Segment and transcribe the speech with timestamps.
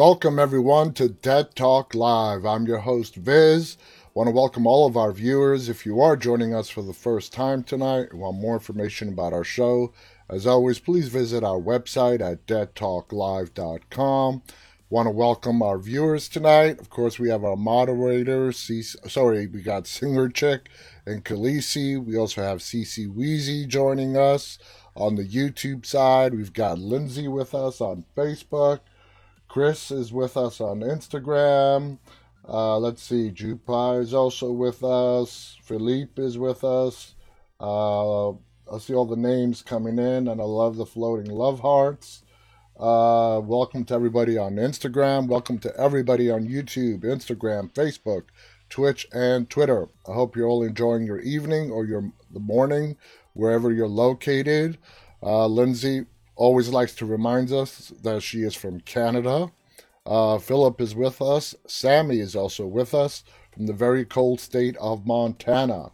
[0.00, 2.46] Welcome everyone to Dead Talk Live.
[2.46, 3.76] I'm your host Viz.
[4.14, 5.68] Want to welcome all of our viewers.
[5.68, 9.34] If you are joining us for the first time tonight and want more information about
[9.34, 9.92] our show,
[10.26, 14.42] as always, please visit our website at deadtalklive.com.
[14.88, 16.80] Want to welcome our viewers tonight.
[16.80, 20.70] Of course, we have our moderator, C- sorry, we got Singer Chick
[21.04, 22.02] and Khaleesi.
[22.02, 24.58] We also have CC Weezy joining us
[24.96, 26.32] on the YouTube side.
[26.32, 28.80] We've got Lindsay with us on Facebook.
[29.50, 31.98] Chris is with us on Instagram.
[32.48, 35.56] Uh, let's see, Jupai is also with us.
[35.64, 37.16] Philippe is with us.
[37.58, 42.22] Uh, I see all the names coming in, and I love the floating love hearts.
[42.78, 45.26] Uh, welcome to everybody on Instagram.
[45.26, 48.26] Welcome to everybody on YouTube, Instagram, Facebook,
[48.68, 49.88] Twitch, and Twitter.
[50.08, 52.96] I hope you're all enjoying your evening or your the morning,
[53.32, 54.78] wherever you're located.
[55.20, 56.06] Uh, Lindsay,
[56.40, 59.52] always likes to remind us that she is from Canada.
[60.06, 61.54] Uh, Philip is with us.
[61.66, 65.90] Sammy is also with us from the very cold state of Montana.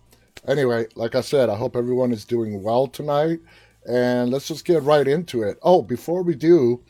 [0.46, 3.40] Anyway, like I said, I hope everyone is doing well tonight.
[3.88, 5.58] And let's just get right into it.
[5.62, 6.80] Oh, before we do,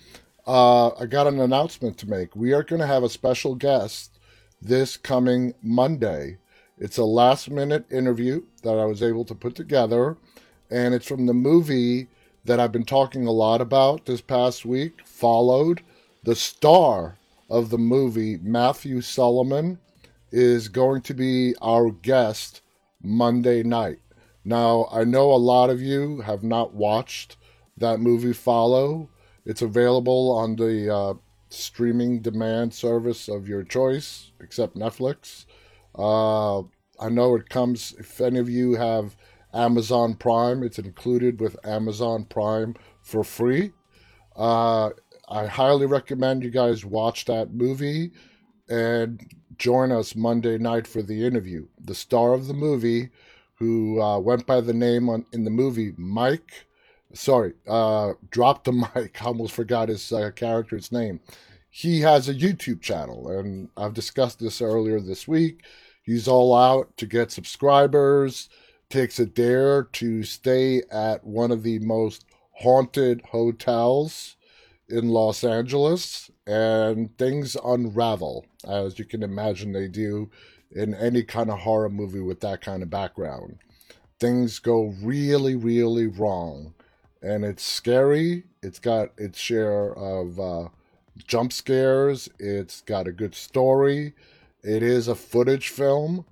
[0.46, 2.36] uh, I got an announcement to make.
[2.36, 4.18] We are going to have a special guest
[4.60, 6.36] this coming Monday.
[6.76, 10.18] It's a last minute interview that I was able to put together,
[10.70, 12.08] and it's from the movie
[12.46, 15.82] that I've been talking a lot about this past week, followed.
[16.24, 17.18] The star
[17.50, 19.78] of the movie, Matthew Solomon,
[20.32, 22.60] is going to be our guest
[23.02, 23.98] Monday night.
[24.44, 27.36] Now, I know a lot of you have not watched
[27.76, 29.08] that movie, Followed.
[29.44, 31.14] It's available on the uh,
[31.50, 35.46] streaming demand service of your choice, except Netflix.
[35.96, 36.60] Uh,
[36.98, 39.16] I know it comes, if any of you have
[39.52, 40.62] Amazon Prime.
[40.62, 43.72] It's included with Amazon Prime for free.
[44.34, 44.90] Uh,
[45.28, 48.12] I highly recommend you guys watch that movie
[48.68, 49.20] and
[49.58, 51.66] join us Monday night for the interview.
[51.80, 53.10] The star of the movie,
[53.54, 56.66] who uh, went by the name on in the movie Mike,
[57.14, 59.22] sorry, uh, dropped the mic.
[59.22, 61.20] I almost forgot his uh, character's name.
[61.70, 65.62] He has a YouTube channel, and I've discussed this earlier this week.
[66.02, 68.48] He's all out to get subscribers
[68.88, 72.24] takes a dare to stay at one of the most
[72.60, 74.36] haunted hotels
[74.88, 80.30] in Los Angeles, and things unravel, as you can imagine they do
[80.70, 83.58] in any kind of horror movie with that kind of background.
[84.20, 86.74] Things go really, really wrong,
[87.20, 88.44] and it's scary.
[88.62, 90.68] It's got its share of uh,
[91.26, 94.14] jump scares, it's got a good story.
[94.62, 96.24] It is a footage film,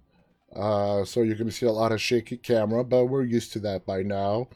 [0.55, 3.59] uh, so you're going to see a lot of shaky camera, but we're used to
[3.61, 4.49] that by now.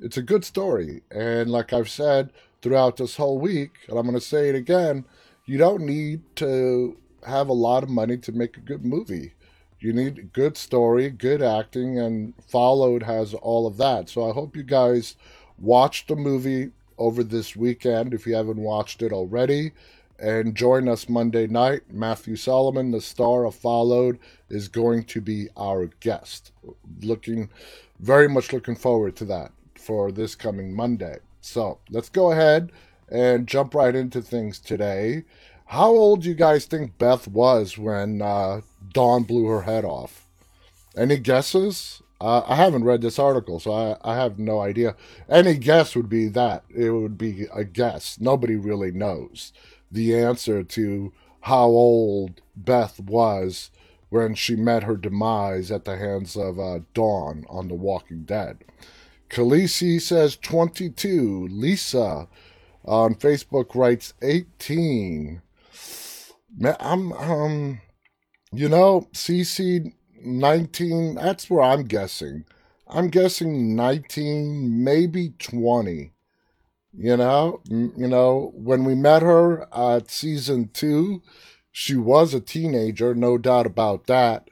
[0.00, 1.02] It's a good story.
[1.10, 2.30] And like I've said
[2.62, 5.04] throughout this whole week, and I'm going to say it again,
[5.46, 9.34] you don't need to have a lot of money to make a good movie.
[9.78, 14.08] You need good story, good acting, and Followed has all of that.
[14.08, 15.14] So I hope you guys
[15.58, 19.72] watch the movie over this weekend if you haven't watched it already
[20.18, 21.82] and join us Monday night.
[21.90, 26.52] Matthew Solomon, the star of Followed, is going to be our guest.
[27.02, 27.50] Looking
[28.00, 31.18] very much looking forward to that for this coming Monday.
[31.40, 32.72] So let's go ahead
[33.08, 35.24] and jump right into things today.
[35.66, 38.60] How old do you guys think Beth was when uh,
[38.92, 40.26] Dawn blew her head off?
[40.96, 42.02] Any guesses?
[42.20, 44.94] Uh, I haven't read this article, so I, I have no idea.
[45.28, 46.64] Any guess would be that.
[46.74, 48.18] It would be a guess.
[48.20, 49.52] Nobody really knows
[49.94, 51.12] the answer to
[51.42, 53.70] how old Beth was
[54.10, 58.58] when she met her demise at the hands of uh, Dawn on The Walking Dead.
[59.30, 61.48] Khaleesi says 22.
[61.50, 62.28] Lisa
[62.84, 65.42] on Facebook writes 18.
[66.80, 67.80] I'm, um,
[68.52, 69.92] you know, CC
[70.24, 72.44] 19, that's where I'm guessing.
[72.88, 76.13] I'm guessing 19, maybe 20.
[76.96, 81.22] You know, you know, when we met her at season two,
[81.72, 84.48] she was a teenager, no doubt about that.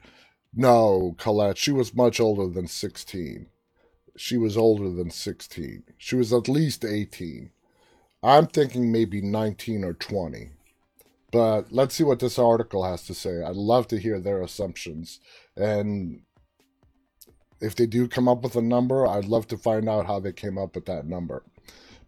[0.53, 3.47] No, Colette, she was much older than 16.
[4.17, 5.83] She was older than 16.
[5.97, 7.51] She was at least 18.
[8.21, 10.51] I'm thinking maybe 19 or 20.
[11.31, 13.41] But let's see what this article has to say.
[13.41, 15.19] I'd love to hear their assumptions.
[15.57, 16.21] And
[17.59, 20.33] if they do come up with a number, I'd love to find out how they
[20.33, 21.43] came up with that number.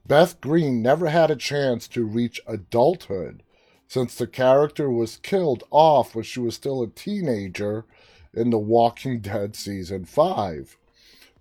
[0.08, 3.42] Beth Greene never had a chance to reach adulthood
[3.88, 7.86] since the character was killed off when she was still a teenager
[8.34, 10.78] in The Walking Dead Season 5.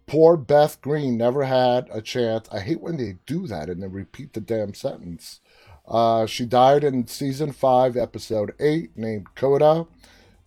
[0.07, 2.49] Poor Beth Greene never had a chance.
[2.51, 5.41] I hate when they do that and then repeat the damn sentence.
[5.87, 9.87] Uh, she died in season 5, episode 8, named Coda.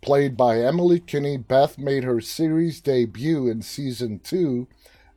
[0.02, 4.68] Played by Emily Kinney, Beth made her series debut in season 2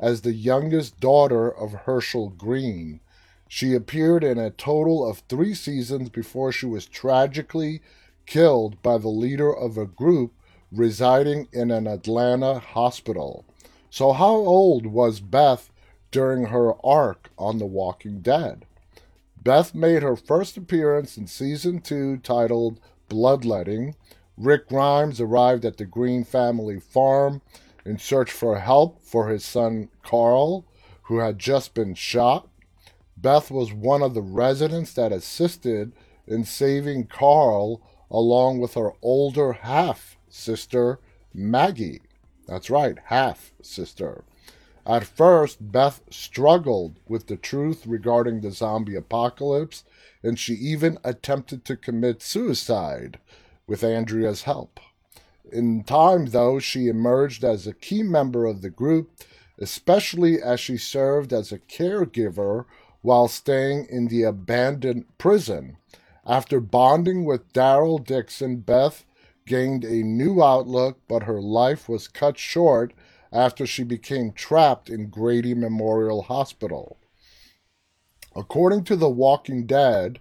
[0.01, 3.01] as the youngest daughter of Hershel Greene.
[3.47, 7.83] She appeared in a total of three seasons before she was tragically
[8.25, 10.33] killed by the leader of a group
[10.73, 13.45] residing in an Atlanta hospital.
[13.91, 15.71] So, how old was Beth
[16.11, 18.67] during her arc on The Walking Dead?
[19.43, 23.97] Beth made her first appearance in season two titled Bloodletting.
[24.37, 27.43] Rick Grimes arrived at the Green family farm
[27.85, 30.67] in search for help for his son Carl,
[31.03, 32.49] who had just been shot.
[33.17, 35.93] Beth was one of the residents that assisted
[36.27, 41.01] in saving Carl along with her older half sister,
[41.33, 42.01] Maggie.
[42.47, 44.25] That's right, half sister.
[44.87, 49.85] At first, Beth struggled with the truth regarding the zombie apocalypse,
[50.23, 53.19] and she even attempted to commit suicide
[53.67, 54.81] with Andrea's help.
[55.53, 59.11] In time, though, she emerged as a key member of the group,
[59.59, 62.67] especially as she served as a caregiver
[63.03, 65.77] while staying in the abandoned prison.
[66.27, 69.05] After bonding with Daryl Dixon, Beth
[69.47, 72.93] gained a new outlook, but her life was cut short
[73.33, 76.99] after she became trapped in Grady Memorial Hospital.
[78.37, 80.21] According to The Walking Dead,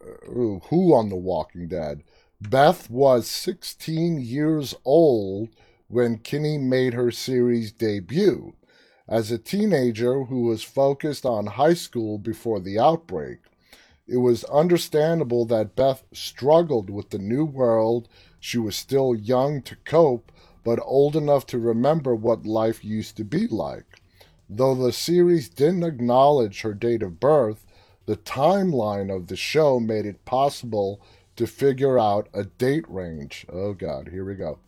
[0.00, 0.28] uh,
[0.68, 2.02] who on The Walking Dead,
[2.40, 5.50] Beth was 16 years old
[5.88, 8.54] when Kinney made her series debut
[9.06, 13.40] as a teenager who was focused on high school before the outbreak.
[14.08, 18.08] It was understandable that Beth struggled with the new world.
[18.40, 20.32] She was still young to cope,
[20.64, 24.00] but old enough to remember what life used to be like.
[24.48, 27.66] Though the series didn't acknowledge her date of birth,
[28.06, 31.02] the timeline of the show made it possible
[31.36, 33.46] to figure out a date range.
[33.52, 34.58] Oh god, here we go.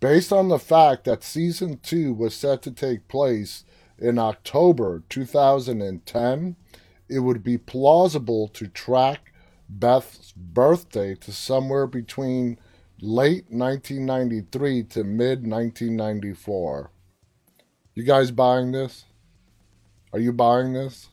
[0.00, 3.64] Based on the fact that season 2 was set to take place
[3.98, 6.56] in October 2010,
[7.08, 9.32] it would be plausible to track
[9.68, 12.58] Beth's birthday to somewhere between
[13.00, 16.90] late 1993 to mid 1994.
[17.94, 19.04] You guys buying this?
[20.12, 21.08] Are you buying this?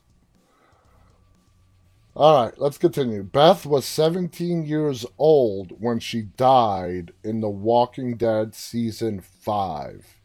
[2.13, 3.23] All right, let's continue.
[3.23, 10.19] Beth was 17 years old when she died in The Walking Dead season 5.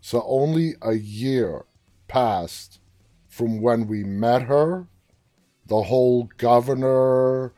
[0.00, 1.66] So only a year
[2.08, 2.80] passed
[3.28, 4.88] from when we met her,
[5.64, 7.52] the whole governor,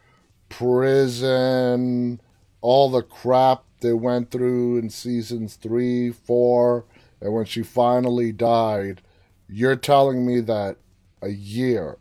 [0.50, 2.20] prison,
[2.60, 6.84] all the crap they went through in seasons three, four,
[7.22, 9.00] and when she finally died,
[9.48, 10.76] you're telling me that
[11.22, 11.96] a year,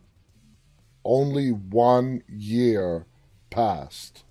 [1.06, 3.06] only one year
[3.50, 4.24] passed.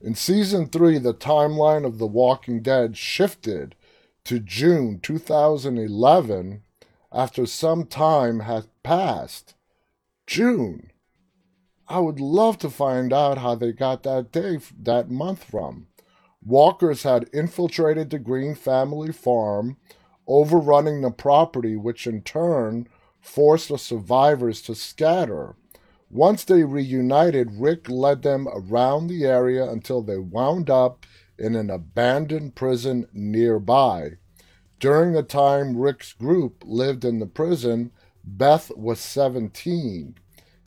[0.00, 3.76] In season three, the timeline of The Walking Dead shifted
[4.24, 6.62] to June 2011
[7.12, 9.54] after some time had passed.
[10.26, 10.90] June.
[11.86, 15.88] I would love to find out how they got that day, that month from.
[16.44, 19.76] Walkers had infiltrated the Greene family farm,
[20.26, 22.88] overrunning the property, which in turn
[23.20, 25.54] forced the survivors to scatter.
[26.12, 31.06] Once they reunited, Rick led them around the area until they wound up
[31.38, 34.10] in an abandoned prison nearby.
[34.78, 37.92] During the time Rick's group lived in the prison,
[38.22, 40.16] Beth was 17.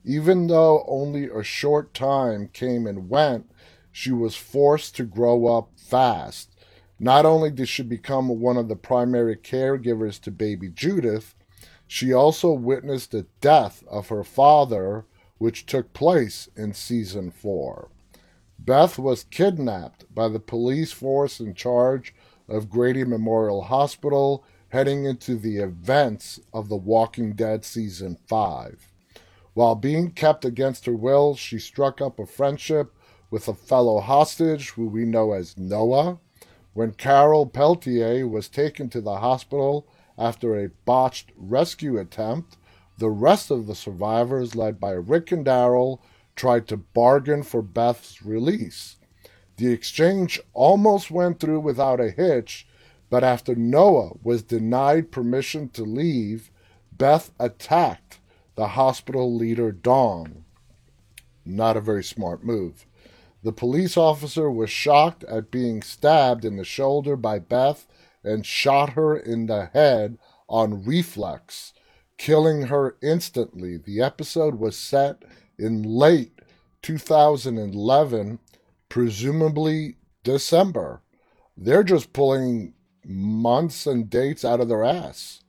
[0.03, 3.51] Even though only a short time came and went,
[3.91, 6.55] she was forced to grow up fast.
[6.99, 11.35] Not only did she become one of the primary caregivers to baby Judith,
[11.85, 15.05] she also witnessed the death of her father,
[15.37, 17.89] which took place in season 4.
[18.57, 22.13] Beth was kidnapped by the police force in charge
[22.47, 28.91] of Grady Memorial Hospital heading into the events of The Walking Dead Season 5.
[29.53, 32.93] While being kept against her will, she struck up a friendship
[33.29, 36.19] with a fellow hostage who we know as Noah.
[36.73, 39.87] When Carol Peletier was taken to the hospital
[40.17, 42.57] after a botched rescue attempt,
[42.97, 45.99] the rest of the survivors, led by Rick and Daryl,
[46.35, 48.97] tried to bargain for Beth's release.
[49.57, 52.67] The exchange almost went through without a hitch,
[53.09, 56.51] but after Noah was denied permission to leave,
[56.91, 58.19] Beth attacked
[58.55, 60.45] the hospital leader, Dawn.
[61.45, 62.85] Not a very smart move.
[63.43, 67.85] The police officer was shocked at being stabbed in the shoulder by Beth
[68.23, 70.17] and shot her in the head
[70.49, 71.73] on reflex,
[72.17, 73.77] killing her instantly.
[73.77, 75.23] The episode was set
[75.57, 76.39] in late
[76.81, 78.39] 2011,
[78.89, 81.01] presumably December.
[81.57, 82.73] They're just pulling
[83.05, 85.43] months and dates out of their ass,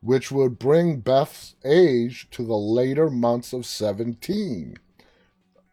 [0.00, 4.76] which would bring Beth's age to the later months of 17.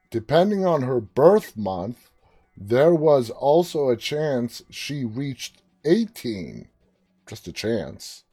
[0.10, 2.10] Depending on her birth month,
[2.56, 6.68] there was also a chance she reached 18.
[7.28, 8.24] Just a chance.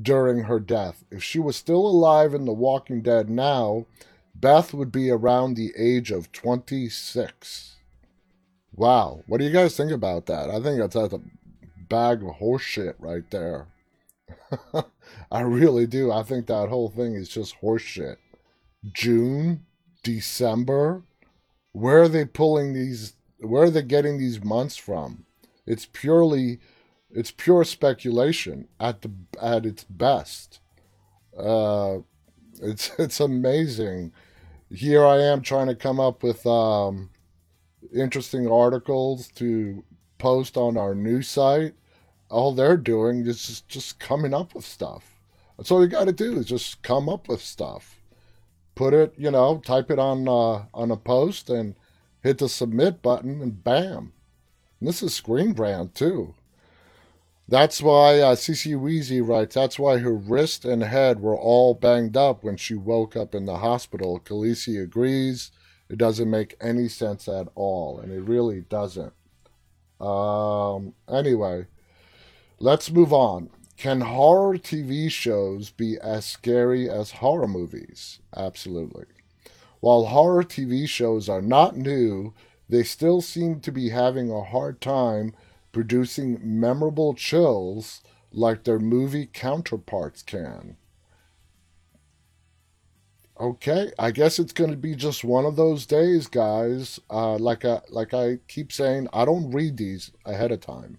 [0.00, 1.04] During her death.
[1.10, 3.86] If she was still alive in The Walking Dead now,
[4.34, 7.76] Beth would be around the age of 26.
[8.74, 9.22] Wow.
[9.26, 10.50] What do you guys think about that?
[10.50, 11.20] I think that's a
[11.88, 13.68] bag of horseshit right there.
[15.30, 16.10] I really do.
[16.10, 18.16] I think that whole thing is just horseshit.
[18.92, 19.66] June,
[20.02, 21.02] December,
[21.72, 23.14] where are they pulling these?
[23.40, 25.26] Where are they getting these months from?
[25.66, 26.60] It's purely,
[27.14, 30.60] it's pure speculation at the at its best.
[31.36, 31.98] Uh,
[32.60, 34.12] it's it's amazing.
[34.70, 37.10] Here I am trying to come up with um,
[37.94, 39.84] interesting articles to
[40.18, 41.74] post on our news site.
[42.30, 45.20] All they're doing is just, just coming up with stuff.
[45.58, 48.00] That's all you got to do is just come up with stuff.
[48.74, 51.74] Put it, you know, type it on uh, on a post and
[52.22, 54.14] hit the submit button, and bam.
[54.80, 56.34] And this is Screen Rant too.
[57.48, 62.16] That's why uh, CC Weezy writes, that's why her wrist and head were all banged
[62.16, 64.20] up when she woke up in the hospital.
[64.20, 65.50] Khaleesi agrees.
[65.90, 69.12] It doesn't make any sense at all, and it really doesn't.
[70.00, 71.66] Um, anyway,
[72.58, 73.50] let's move on.
[73.76, 78.20] Can horror TV shows be as scary as horror movies?
[78.34, 79.04] Absolutely.
[79.80, 82.32] While horror TV shows are not new,
[82.68, 85.34] they still seem to be having a hard time
[85.72, 90.76] producing memorable chills like their movie counterparts can.
[93.40, 97.00] Okay, I guess it's going to be just one of those days, guys.
[97.10, 100.98] Uh, like I like I keep saying, I don't read these ahead of time,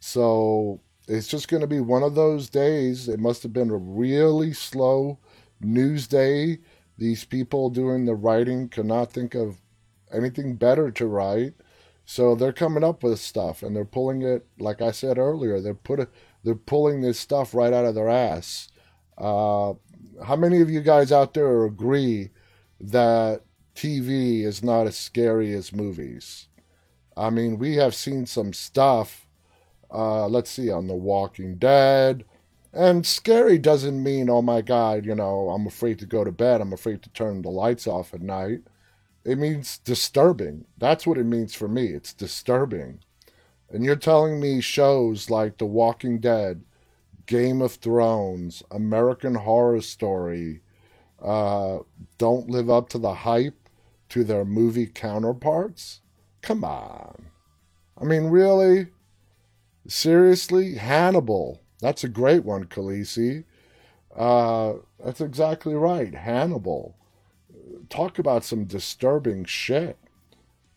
[0.00, 3.08] so it's just going to be one of those days.
[3.08, 5.18] It must have been a really slow
[5.60, 6.58] news day.
[6.98, 9.60] These people doing the writing could not think of
[10.12, 11.54] anything better to write,
[12.10, 14.44] so they're coming up with stuff and they're pulling it.
[14.58, 16.10] Like I said earlier, they're put
[16.42, 18.68] they're pulling this stuff right out of their ass.
[19.16, 19.74] Uh,
[20.26, 22.30] how many of you guys out there agree
[22.80, 23.42] that
[23.76, 26.48] TV is not as scary as movies?
[27.16, 29.28] I mean, we have seen some stuff.
[29.88, 32.24] Uh, let's see, on The Walking Dead.
[32.72, 36.60] And scary doesn't mean, oh my God, you know, I'm afraid to go to bed.
[36.60, 38.62] I'm afraid to turn the lights off at night.
[39.24, 40.64] It means disturbing.
[40.78, 41.88] That's what it means for me.
[41.88, 43.00] It's disturbing.
[43.68, 46.64] And you're telling me shows like The Walking Dead,
[47.26, 50.60] Game of Thrones, American Horror Story,
[51.22, 51.80] uh,
[52.18, 53.68] don't live up to the hype
[54.08, 56.00] to their movie counterparts?
[56.42, 57.26] Come on.
[58.00, 58.88] I mean, really?
[59.86, 60.76] Seriously?
[60.76, 61.60] Hannibal.
[61.80, 63.44] That's a great one, Khaleesi.
[64.16, 64.74] Uh,
[65.04, 66.14] that's exactly right.
[66.14, 66.96] Hannibal.
[67.88, 69.98] Talk about some disturbing shit.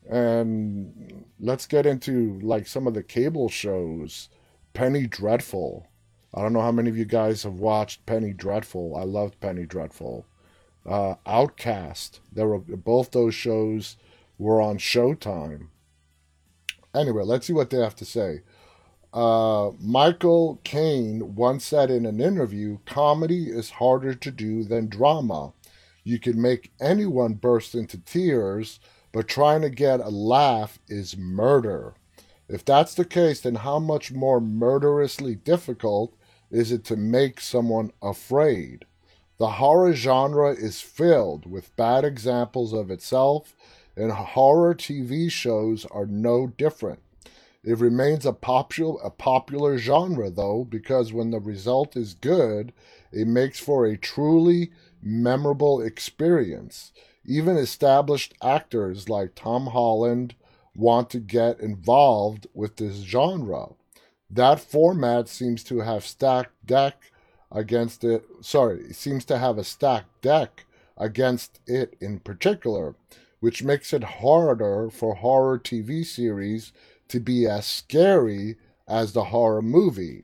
[0.09, 4.29] And let's get into like some of the cable shows.
[4.73, 5.87] Penny Dreadful.
[6.33, 8.95] I don't know how many of you guys have watched Penny Dreadful.
[8.95, 10.25] I loved Penny Dreadful.
[10.85, 12.19] Uh, Outcast.
[12.31, 13.97] There were both those shows
[14.37, 15.67] were on Showtime.
[16.93, 18.41] Anyway, let's see what they have to say.
[19.13, 25.53] Uh, Michael Caine once said in an interview, "Comedy is harder to do than drama.
[26.03, 28.79] You can make anyone burst into tears,
[29.11, 31.95] but trying to get a laugh is murder."
[32.49, 36.13] If that's the case, then how much more murderously difficult
[36.51, 38.85] is it to make someone afraid?
[39.37, 43.55] The horror genre is filled with bad examples of itself,
[43.95, 46.99] and horror TV shows are no different.
[47.63, 52.73] It remains a popular a popular genre though because when the result is good,
[53.11, 54.71] it makes for a truly
[55.03, 56.91] memorable experience.
[57.25, 60.35] Even established actors like Tom Holland
[60.75, 63.69] want to get involved with this genre.
[64.29, 67.11] That format seems to have stacked deck
[67.51, 68.25] against it.
[68.41, 70.65] Sorry, seems to have a stacked deck
[70.97, 72.95] against it in particular,
[73.39, 76.71] which makes it harder for horror TV series
[77.09, 78.55] to be as scary
[78.87, 80.23] as the horror movie.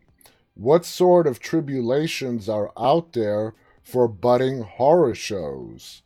[0.55, 6.01] What sort of tribulations are out there for budding horror shows?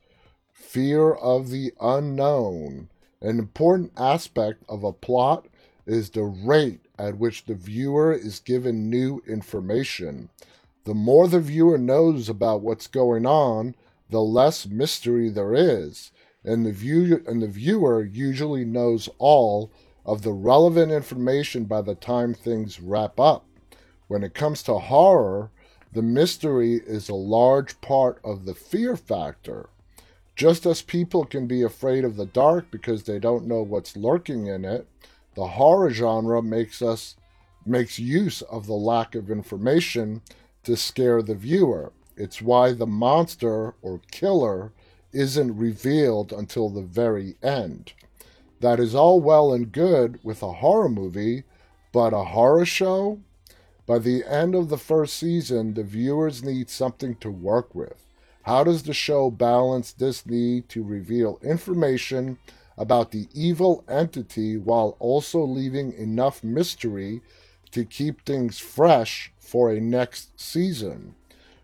[0.51, 2.89] Fear of the unknown.
[3.22, 5.48] An important aspect of a plot
[5.86, 10.30] is the rate at which the viewer is given new information.
[10.86, 13.75] The more the viewer knows about what's going on,
[14.10, 16.12] the less mystery there is.
[16.44, 19.72] and the view and the viewer usually knows all
[20.06, 23.46] of the relevant information by the time things wrap up.
[24.08, 25.51] When it comes to horror,
[25.93, 29.69] the mystery is a large part of the fear factor.
[30.35, 34.47] Just as people can be afraid of the dark because they don't know what's lurking
[34.47, 34.88] in it,
[35.35, 37.15] the horror genre makes us
[37.65, 40.21] makes use of the lack of information
[40.63, 41.93] to scare the viewer.
[42.17, 44.73] It's why the monster or killer
[45.13, 47.93] isn't revealed until the very end.
[48.59, 51.43] That is all well and good with a horror movie,
[51.91, 53.19] but a horror show?
[53.86, 58.06] By the end of the first season, the viewers need something to work with.
[58.44, 62.38] How does the show balance this need to reveal information
[62.78, 67.22] about the evil entity while also leaving enough mystery
[67.72, 71.16] to keep things fresh for a next season?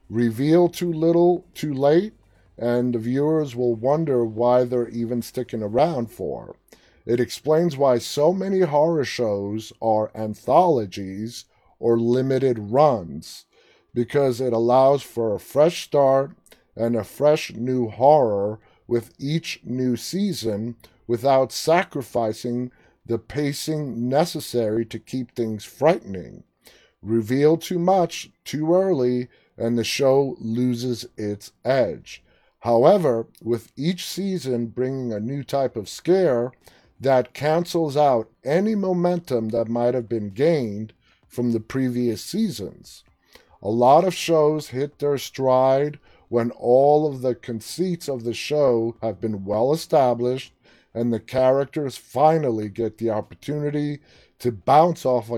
[0.10, 2.14] Reveal too little, too late,
[2.58, 6.58] and the viewers will wonder why they're even sticking around for.
[7.06, 11.46] It explains why so many horror shows are anthologies
[11.80, 13.46] or limited runs,
[13.94, 16.32] because it allows for a fresh start
[16.76, 20.76] and a fresh new horror with each new season
[21.08, 22.72] without sacrificing
[23.06, 26.44] the pacing necessary to keep things frightening.
[27.02, 32.24] Reveal too much too early, and the show loses its edge.
[32.60, 36.52] However, with each season bringing a new type of scare
[37.00, 40.94] that cancels out any momentum that might have been gained
[41.30, 43.04] from the previous seasons.
[43.62, 48.96] A lot of shows hit their stride when all of the conceits of the show
[49.02, 50.54] have been well established
[50.94, 54.00] and the characters finally get the opportunity
[54.40, 55.30] to bounce off,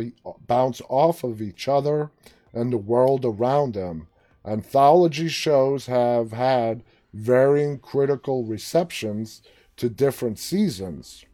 [0.47, 2.11] bounce off of each other
[2.53, 4.07] and the world around them.
[4.45, 9.41] Anthology shows have had varying critical receptions
[9.77, 11.25] to different seasons.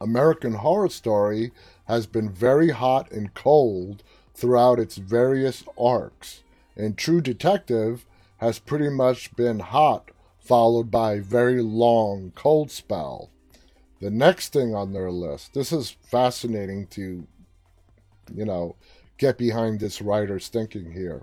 [0.00, 1.52] American Horror Story
[1.86, 4.02] has been very hot and cold
[4.34, 6.42] throughout its various arcs,
[6.76, 8.06] and True Detective
[8.38, 13.30] has pretty much been hot, followed by a very long cold spell.
[14.00, 17.26] The next thing on their list, this is fascinating to,
[18.34, 18.76] you know,
[19.16, 21.22] get behind this writer's thinking here.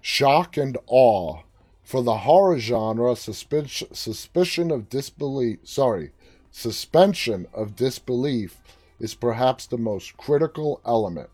[0.00, 1.42] Shock and awe
[1.82, 6.10] for the horror genre, suspicion, suspicion of disbelief, sorry,
[6.50, 8.58] suspension of disbelief
[9.02, 11.28] is perhaps the most critical element.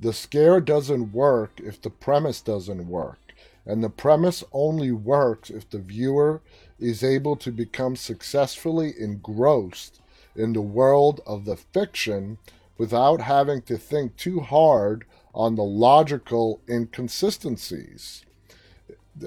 [0.00, 3.18] The scare doesn't work if the premise doesn't work,
[3.66, 6.40] and the premise only works if the viewer
[6.78, 10.00] is able to become successfully engrossed
[10.34, 12.38] in the world of the fiction
[12.78, 18.24] without having to think too hard on the logical inconsistencies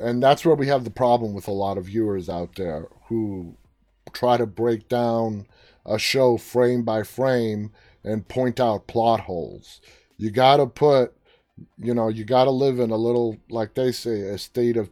[0.02, 3.56] and that's where we have the problem with a lot of viewers out there who
[4.12, 5.46] try to break down
[5.86, 7.72] a show frame by frame
[8.04, 9.82] and point out plot holes.
[10.18, 11.14] You got to put,
[11.78, 14.90] you know, you got to live in a little, like they say, a state of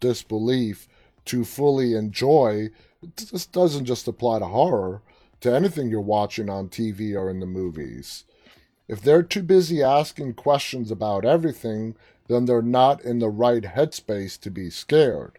[0.00, 0.88] disbelief
[1.26, 2.70] to fully enjoy.
[3.16, 5.02] This doesn't just apply to horror,
[5.40, 8.24] to anything you're watching on TV or in the movies.
[8.88, 11.96] If they're too busy asking questions about everything,
[12.28, 15.38] then they're not in the right headspace to be scared.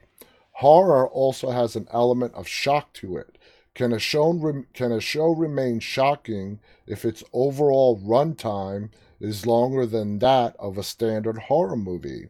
[0.53, 3.34] Horror also has an element of shock to it.
[3.75, 10.19] Can a show, can a show remain shocking if its overall runtime is longer than
[10.19, 12.29] that of a standard horror movie?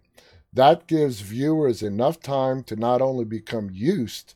[0.51, 4.33] That gives viewers enough time to not only become used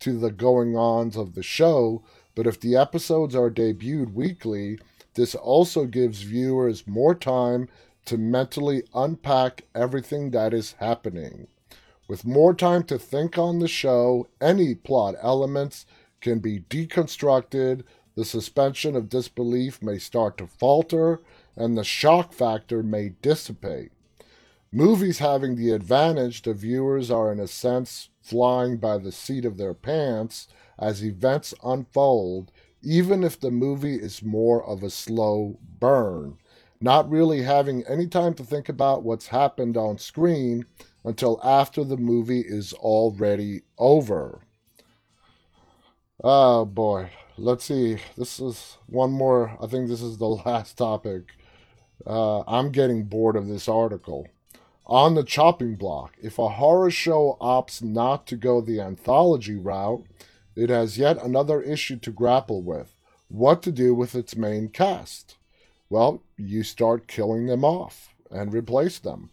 [0.00, 2.02] to the going ons of the show,
[2.34, 4.80] but if the episodes are debuted weekly,
[5.14, 7.68] this also gives viewers more time
[8.06, 11.46] to mentally unpack everything that is happening.
[12.08, 15.84] With more time to think on the show, any plot elements
[16.20, 21.20] can be deconstructed, the suspension of disbelief may start to falter,
[21.56, 23.92] and the shock factor may dissipate.
[24.72, 29.56] Movies having the advantage, the viewers are in a sense flying by the seat of
[29.56, 32.50] their pants as events unfold,
[32.82, 36.38] even if the movie is more of a slow burn
[36.80, 40.64] not really having any time to think about what's happened on screen
[41.04, 44.40] until after the movie is already over.
[46.22, 47.10] Oh boy.
[47.36, 47.98] Let's see.
[48.16, 49.56] This is one more.
[49.60, 51.34] I think this is the last topic.
[52.04, 54.26] Uh, I'm getting bored of this article.
[54.86, 60.04] On the chopping block, if a horror show opts not to go the anthology route,
[60.56, 62.94] it has yet another issue to grapple with
[63.28, 65.36] what to do with its main cast.
[65.90, 69.30] Well, you start killing them off and replace them.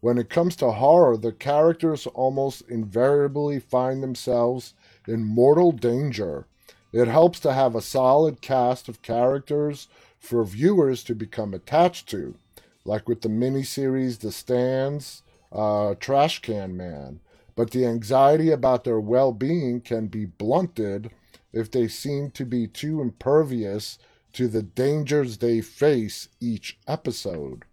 [0.00, 4.74] When it comes to horror, the characters almost invariably find themselves
[5.06, 6.46] in mortal danger.
[6.92, 9.88] It helps to have a solid cast of characters
[10.18, 12.36] for viewers to become attached to,
[12.84, 17.20] like with the miniseries The Stands, uh, Trash Can Man.
[17.54, 21.10] But the anxiety about their well being can be blunted
[21.52, 23.98] if they seem to be too impervious
[24.34, 27.64] to the dangers they face each episode.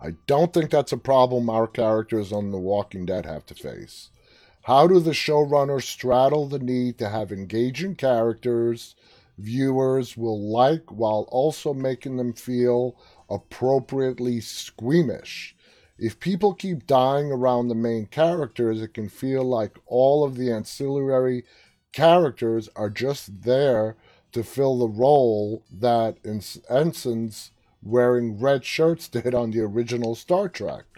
[0.00, 4.10] I don't think that's a problem our characters on The Walking Dead have to face.
[4.64, 8.96] How do the showrunners straddle the need to have engaging characters
[9.36, 12.96] viewers will like while also making them feel
[13.28, 15.54] appropriately squeamish?
[15.98, 20.50] If people keep dying around the main characters, it can feel like all of the
[20.50, 21.44] ancillary
[21.92, 23.98] characters are just there
[24.32, 27.50] to fill the role that ensigns
[27.82, 30.93] wearing red shirts did on the original Star Trek.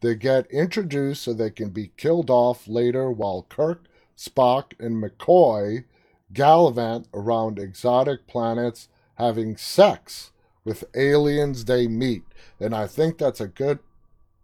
[0.00, 3.84] They get introduced so they can be killed off later while Kirk,
[4.16, 5.84] Spock, and McCoy
[6.32, 10.32] gallivant around exotic planets having sex
[10.64, 12.24] with aliens they meet.
[12.60, 13.78] And I think that's a good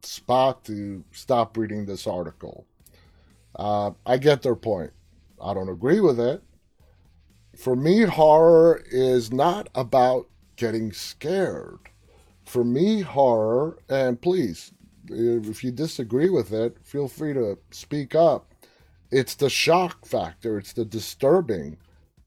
[0.03, 2.67] spot to stop reading this article.
[3.55, 4.93] Uh, I get their point.
[5.41, 6.43] I don't agree with it.
[7.57, 11.79] For me, horror is not about getting scared.
[12.45, 14.73] For me, horror, and please
[15.09, 18.53] if you disagree with it, feel free to speak up.
[19.11, 21.77] It's the shock factor, it's the disturbing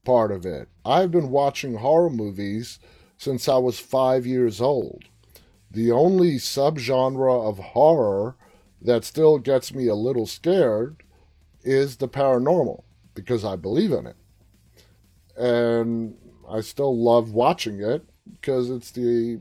[0.04, 0.68] part of it.
[0.84, 2.78] I've been watching horror movies
[3.18, 5.04] since I was five years old.
[5.70, 8.36] The only subgenre of horror
[8.80, 11.02] that still gets me a little scared
[11.62, 12.84] is the paranormal
[13.14, 14.16] because I believe in it.
[15.36, 16.16] And
[16.48, 19.40] I still love watching it because it's the,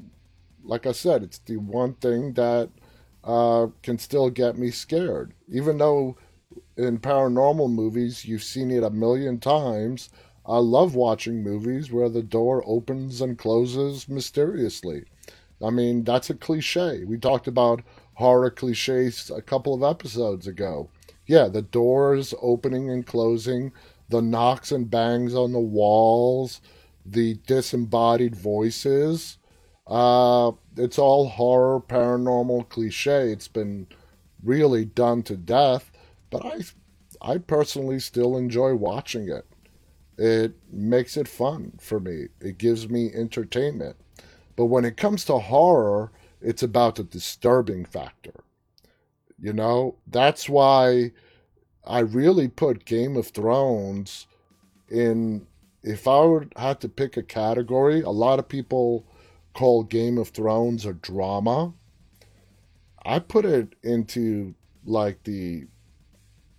[0.63, 2.69] like I said, it's the one thing that
[3.25, 5.33] uh, can still get me scared.
[5.49, 6.15] Even though
[6.77, 10.09] in paranormal movies you've seen it a million times,
[10.45, 15.05] I love watching movies where the door opens and closes mysteriously.
[15.63, 17.03] I mean, that's a cliche.
[17.03, 17.81] We talked about
[18.15, 20.89] horror cliches a couple of episodes ago.
[21.25, 23.71] Yeah, the doors opening and closing,
[24.09, 26.61] the knocks and bangs on the walls,
[27.05, 29.37] the disembodied voices.
[29.87, 33.31] Uh, it's all horror, paranormal, cliche.
[33.31, 33.87] It's been
[34.43, 35.91] really done to death,
[36.29, 36.61] but I,
[37.21, 39.45] I personally still enjoy watching it.
[40.17, 42.27] It makes it fun for me.
[42.39, 43.97] It gives me entertainment.
[44.55, 46.11] But when it comes to horror,
[46.41, 48.43] it's about the disturbing factor.
[49.39, 51.11] You know, that's why
[51.85, 54.27] I really put Game of Thrones
[54.89, 55.47] in.
[55.83, 59.05] If I would have to pick a category, a lot of people
[59.55, 61.73] call Game of Thrones a drama.
[63.03, 64.53] I put it into
[64.85, 65.65] like the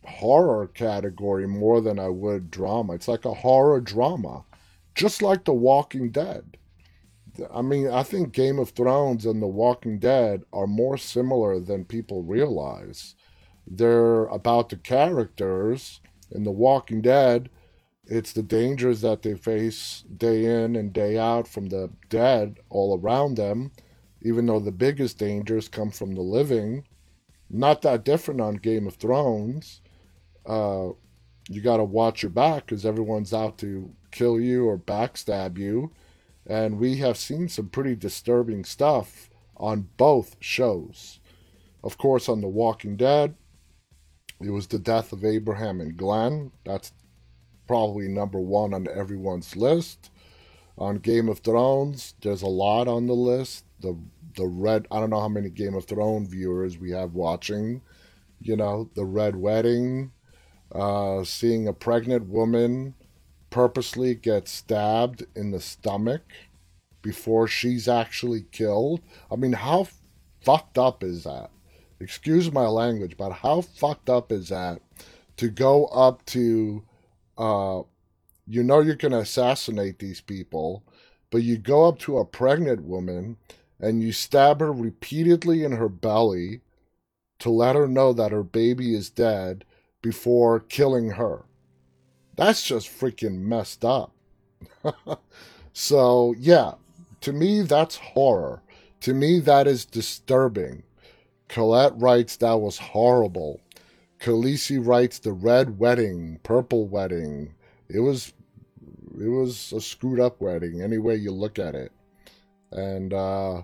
[0.05, 2.95] horror category more than I would drama.
[2.95, 4.45] It's like a horror drama,
[4.95, 6.57] just like The Walking Dead.
[7.53, 11.85] I mean, I think Game of Thrones and The Walking Dead are more similar than
[11.85, 13.15] people realize.
[13.67, 16.01] They're about the characters.
[16.33, 17.51] In The Walking Dead,
[18.07, 22.99] it's the dangers that they face day in and day out from the dead all
[22.99, 23.73] around them,
[24.23, 26.85] even though the biggest dangers come from the living.
[27.51, 29.81] Not that different on Game of Thrones.
[30.45, 30.90] Uh,
[31.49, 35.92] you got to watch your back because everyone's out to kill you or backstab you.
[36.47, 41.19] And we have seen some pretty disturbing stuff on both shows.
[41.83, 43.35] Of course, on The Walking Dead,
[44.40, 46.53] it was the death of Abraham and Glenn.
[46.64, 46.92] That's
[47.67, 50.11] probably number one on everyone's list.
[50.79, 53.65] On Game of Thrones, there's a lot on the list.
[53.81, 53.99] The
[54.37, 57.81] the red I don't know how many Game of Thrones viewers we have watching.
[58.41, 60.13] You know, the red wedding,
[60.71, 62.95] uh, seeing a pregnant woman
[63.49, 66.23] purposely get stabbed in the stomach
[67.01, 69.01] before she's actually killed.
[69.31, 69.89] I mean, how
[70.43, 71.51] fucked up is that?
[71.99, 74.83] Excuse my language, but how fucked up is that
[75.39, 76.85] to go up to
[77.38, 77.83] uh,
[78.46, 80.85] you know you're going to assassinate these people,
[81.31, 83.37] but you go up to a pregnant woman
[83.81, 86.61] and you stab her repeatedly in her belly
[87.38, 89.64] to let her know that her baby is dead
[90.01, 91.44] before killing her.
[92.37, 94.12] That's just freaking messed up.
[95.72, 96.75] so, yeah,
[97.22, 98.62] to me, that's horror.
[99.01, 100.83] To me, that is disturbing.
[101.49, 103.61] Colette writes that was horrible.
[104.27, 107.55] Khaleesi writes the red wedding, purple wedding.
[107.89, 108.33] It was
[109.21, 111.93] it was a screwed up wedding any way you look at it.
[112.73, 113.62] And uh,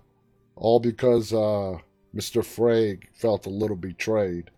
[0.55, 1.79] all because uh,
[2.15, 2.45] Mr.
[2.45, 4.53] Frey felt a little betrayed.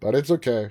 [0.00, 0.70] But it's okay.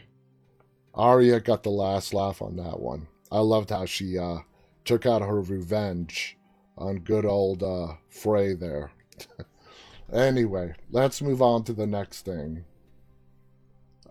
[0.95, 3.07] Arya got the last laugh on that one.
[3.31, 4.39] I loved how she uh,
[4.83, 6.39] took out her revenge
[6.75, 8.91] on good old uh, Frey there.
[10.11, 12.65] anyway, let's move on to the next thing.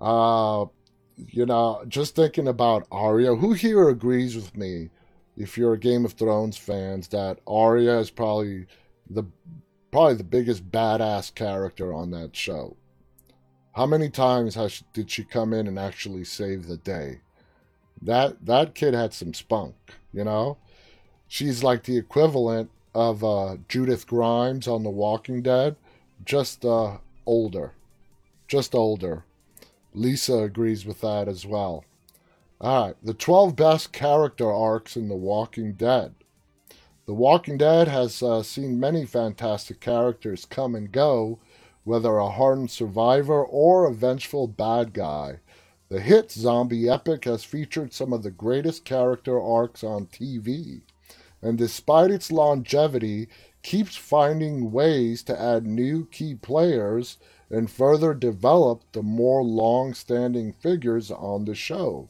[0.01, 0.67] Uh,
[1.17, 4.91] you know, just thinking about Arya, who here agrees with me,
[5.37, 8.67] if you're a Game of Thrones fans, that Arya is probably
[9.09, 9.25] the
[9.91, 12.77] probably the biggest badass character on that show.
[13.73, 17.21] How many times has she, did she come in and actually save the day?
[18.03, 19.75] That that kid had some spunk,
[20.13, 20.59] you know.
[21.29, 25.77] She's like the equivalent of uh, Judith Grimes on The Walking Dead,
[26.25, 27.75] just uh, older,
[28.49, 29.25] just older.
[29.95, 31.85] Lisa agrees with that as well.
[32.61, 36.15] All right, the 12 best character arcs in The Walking Dead.
[37.07, 41.39] The Walking Dead has uh, seen many fantastic characters come and go,
[41.85, 45.41] whether a hardened survivor or a vengeful bad guy.
[45.89, 50.83] The hit zombie epic has featured some of the greatest character arcs on TV,
[51.43, 53.29] and despite its longevity,
[53.63, 57.17] keeps finding ways to add new key players
[57.51, 62.09] and further develop the more long standing figures on the show.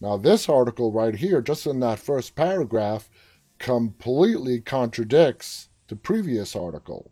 [0.00, 3.10] Now, this article right here, just in that first paragraph,
[3.58, 7.10] completely contradicts the previous article.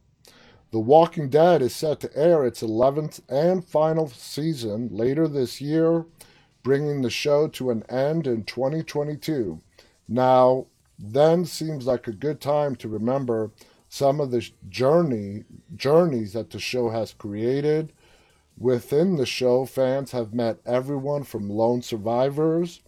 [0.70, 6.06] The Walking Dead is set to air its 11th and final season later this year,
[6.62, 9.60] bringing the show to an end in 2022.
[10.08, 10.66] Now,
[10.98, 13.52] then seems like a good time to remember
[13.88, 17.92] some of the journey journeys that the show has created.
[18.58, 22.80] Within the show, fans have met everyone from lone survivors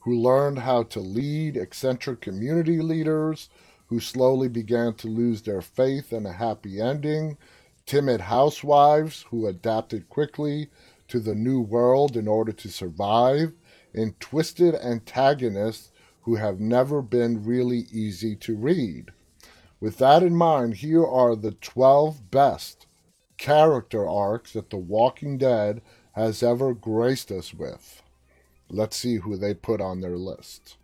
[0.00, 3.48] who learned how to lead eccentric community leaders
[3.86, 7.38] who slowly began to lose their faith in a happy ending,
[7.86, 10.68] timid housewives who adapted quickly
[11.08, 13.52] to the new world in order to survive,
[13.94, 15.90] and twisted antagonists
[16.22, 19.10] who have never been really easy to read.
[19.84, 22.86] With that in mind, here are the 12 best
[23.36, 28.02] character arcs that The Walking Dead has ever graced us with.
[28.70, 30.78] Let's see who they put on their list.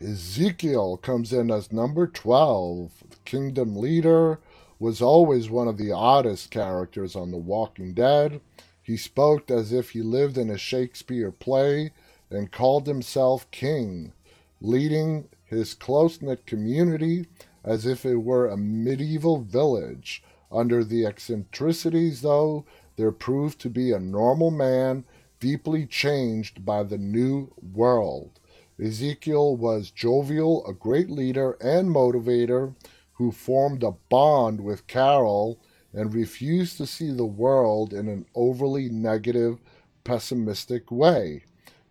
[0.00, 2.90] Ezekiel comes in as number 12.
[3.10, 4.40] The Kingdom Leader
[4.78, 8.40] was always one of the oddest characters on The Walking Dead.
[8.82, 11.92] He spoke as if he lived in a Shakespeare play
[12.30, 14.14] and called himself king,
[14.62, 17.26] leading his close knit community
[17.64, 20.22] as if it were a medieval village.
[20.50, 22.64] Under the eccentricities, though,
[22.96, 25.04] there proved to be a normal man
[25.40, 28.38] deeply changed by the new world.
[28.80, 32.74] Ezekiel was jovial, a great leader and motivator
[33.14, 35.58] who formed a bond with Carol
[35.92, 39.58] and refused to see the world in an overly negative,
[40.04, 41.44] pessimistic way.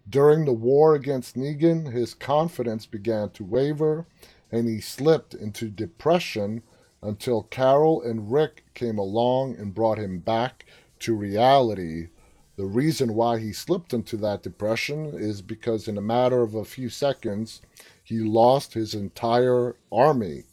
[0.10, 4.08] During the war against Negan, his confidence began to waver
[4.52, 6.64] and he slipped into depression
[7.02, 10.66] until Carol and Rick came along and brought him back
[11.00, 12.08] to reality.
[12.56, 16.66] The reason why he slipped into that depression is because, in a matter of a
[16.66, 17.62] few seconds,
[18.04, 20.44] he lost his entire army.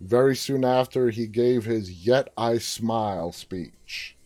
[0.00, 4.16] Very soon after, he gave his Yet I Smile speech,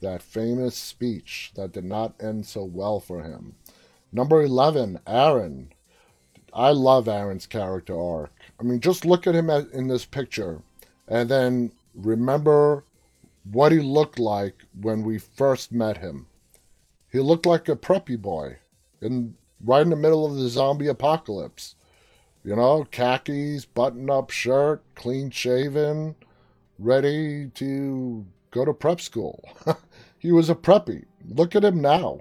[0.00, 3.56] that famous speech that did not end so well for him.
[4.16, 5.74] Number 11, Aaron.
[6.54, 8.32] I love Aaron's character arc.
[8.58, 10.62] I mean, just look at him in this picture
[11.06, 12.84] and then remember
[13.44, 16.28] what he looked like when we first met him.
[17.12, 18.56] He looked like a preppy boy
[19.02, 21.74] in right in the middle of the zombie apocalypse.
[22.42, 26.14] You know, khakis, button up shirt, clean shaven,
[26.78, 29.46] ready to go to prep school.
[30.18, 31.04] he was a preppy.
[31.28, 32.20] Look at him now.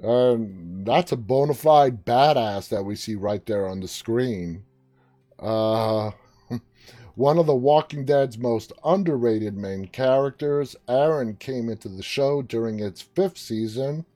[0.00, 4.64] And that's a bona fide badass that we see right there on the screen.
[5.38, 6.12] Uh,
[7.14, 12.80] one of The Walking Dead's most underrated main characters, Aaron came into the show during
[12.80, 14.06] its fifth season,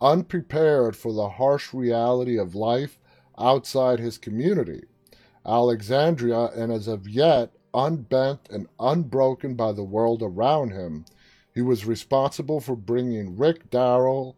[0.00, 2.98] unprepared for the harsh reality of life
[3.38, 4.82] outside his community.
[5.46, 11.04] Alexandria, and as of yet, unbent and unbroken by the world around him.
[11.54, 14.34] He was responsible for bringing Rick Daryl,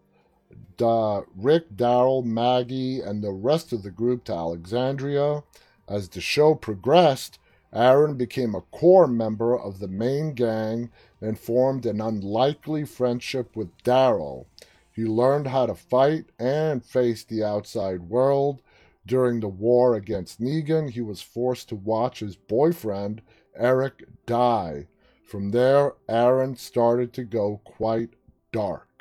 [0.81, 5.43] uh, Rick, Daryl, Maggie, and the rest of the group to Alexandria.
[5.89, 7.39] As the show progressed,
[7.73, 13.77] Aaron became a core member of the main gang and formed an unlikely friendship with
[13.83, 14.47] Daryl.
[14.91, 18.61] He learned how to fight and face the outside world.
[19.07, 23.23] During the war against Negan, he was forced to watch his boyfriend,
[23.57, 24.87] Eric, die.
[25.25, 28.11] From there, Aaron started to go quite
[28.53, 28.92] dark.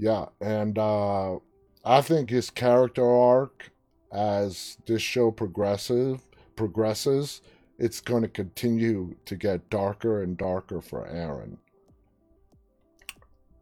[0.00, 1.40] Yeah, and uh,
[1.84, 3.70] I think his character arc
[4.10, 6.22] as this show progressive
[6.56, 7.42] progresses,
[7.78, 11.58] it's going to continue to get darker and darker for Aaron.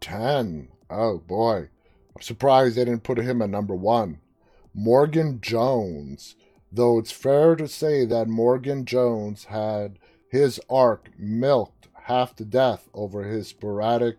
[0.00, 0.68] 10.
[0.88, 1.70] Oh boy.
[2.14, 4.20] I'm surprised they didn't put him at number 1.
[4.72, 6.36] Morgan Jones.
[6.70, 9.98] Though it's fair to say that Morgan Jones had
[10.28, 14.18] his arc milked half to death over his sporadic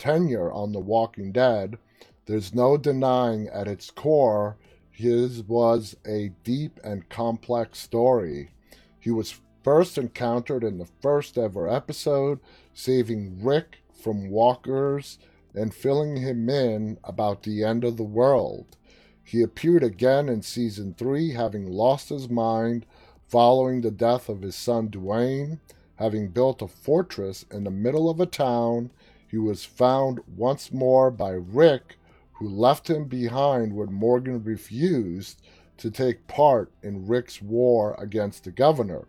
[0.00, 1.78] tenure on The Walking Dead,
[2.26, 4.56] there's no denying at its core
[5.00, 8.50] his was a deep and complex story.
[8.98, 12.38] He was first encountered in the first ever episode,
[12.74, 15.18] saving Rick from walkers
[15.54, 18.76] and filling him in about the end of the world.
[19.24, 22.84] He appeared again in season 3, having lost his mind
[23.26, 25.60] following the death of his son Duane.
[25.96, 28.90] Having built a fortress in the middle of a town,
[29.30, 31.96] he was found once more by Rick,
[32.32, 35.40] who left him behind when Morgan refused
[35.76, 39.04] to take part in Rick's war against the governor.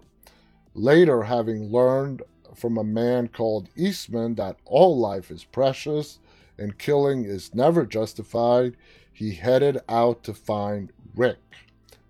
[0.75, 2.21] Later, having learned
[2.53, 6.19] from a man called Eastman that all life is precious
[6.57, 8.77] and killing is never justified,
[9.12, 11.39] he headed out to find Rick.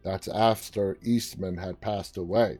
[0.03, 2.59] That's after Eastman had passed away.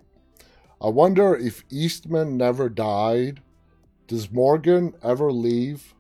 [0.82, 3.42] I wonder if Eastman never died.
[4.12, 5.96] Does Morgan ever leave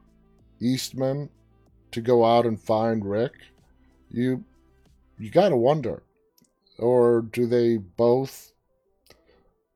[0.60, 1.30] Eastman
[1.92, 3.32] to go out and find Rick?
[4.10, 4.44] You
[5.18, 6.04] you got to wonder.
[6.78, 8.52] Or do they both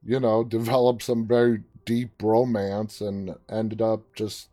[0.04, 4.50] you know, develop some very deep romance and ended up just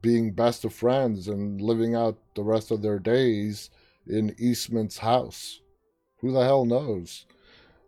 [0.00, 3.68] being best of friends and living out the rest of their days
[4.06, 5.60] in Eastman's house.
[6.20, 7.26] Who the hell knows?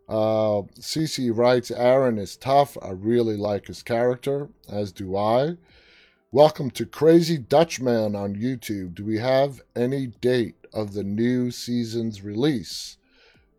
[0.08, 2.76] Uh, Cece writes, Aaron is tough.
[2.82, 5.56] I really like his character, as do I.
[6.30, 8.94] Welcome to Crazy Dutchman on YouTube.
[8.94, 12.96] Do we have any date of the new season's release?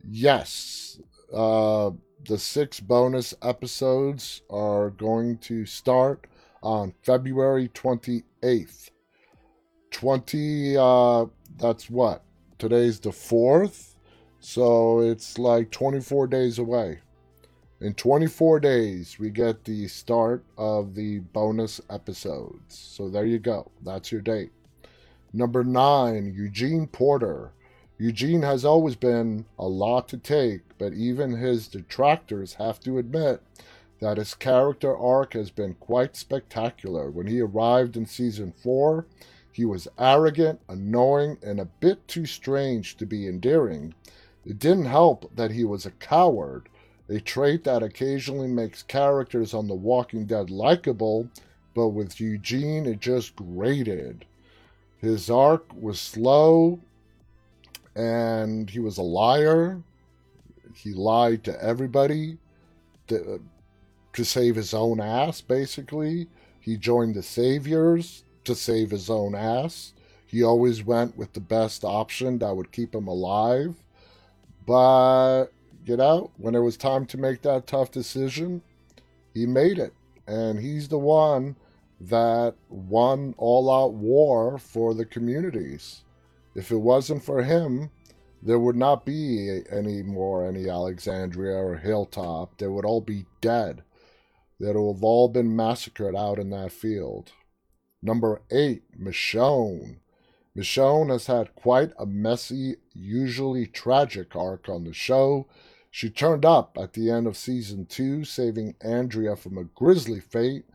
[0.04, 1.00] Yes.
[1.34, 1.92] Uh,
[2.28, 6.28] the six bonus episodes are going to start
[6.62, 8.90] on February 28th.
[9.92, 11.26] 20, uh,
[11.58, 12.24] that's what?
[12.58, 13.93] Today's the 4th,
[14.44, 17.00] so it's like 24 days away.
[17.80, 22.78] In 24 days, we get the start of the bonus episodes.
[22.78, 23.72] So there you go.
[23.82, 24.52] That's your date.
[25.32, 27.54] Number nine, Eugene Porter.
[27.98, 33.42] Eugene has always been a lot to take, but even his detractors have to admit
[34.02, 37.10] that his character arc has been quite spectacular.
[37.10, 39.06] When he arrived in season 4,
[39.54, 43.94] he was arrogant, annoying, and a bit too strange to be endearing.
[44.46, 46.70] It didn't help that he was a coward,
[47.10, 51.30] a trait that occasionally makes characters on The Walking Dead likable,
[51.74, 54.26] but with Eugene it just grated.
[55.00, 56.80] His arc was slow,
[57.96, 59.82] and he was a liar.
[60.76, 62.38] He lied to everybody
[63.08, 66.28] to uh, save his own ass, basically.
[66.60, 69.94] He joined the Saviors to save his own ass.
[70.26, 73.83] He always went with the best option that would keep him alive.
[74.66, 75.48] But,
[75.86, 78.62] you know, when it was time to make that tough decision,
[79.34, 79.94] he made it.
[80.28, 81.56] And he's the one
[82.00, 86.04] that won all out war for the communities.
[86.56, 87.90] If it wasn't for him,
[88.42, 92.58] there would not be any more any Alexandria or Hilltop.
[92.58, 93.84] They would all be dead
[94.60, 97.32] that have all been massacred out in that field.
[98.02, 99.98] Number eight, Michonne.
[100.56, 105.48] Michonne has had quite a messy, usually tragic arc on the show.
[105.90, 110.66] She turned up at the end of season two, saving Andrea from a grisly fate,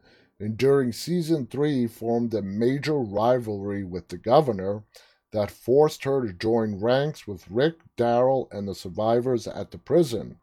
[0.41, 4.83] and during season three formed a major rivalry with the governor
[5.33, 10.39] that forced her to join ranks with Rick, Daryl, and the survivors at the prison.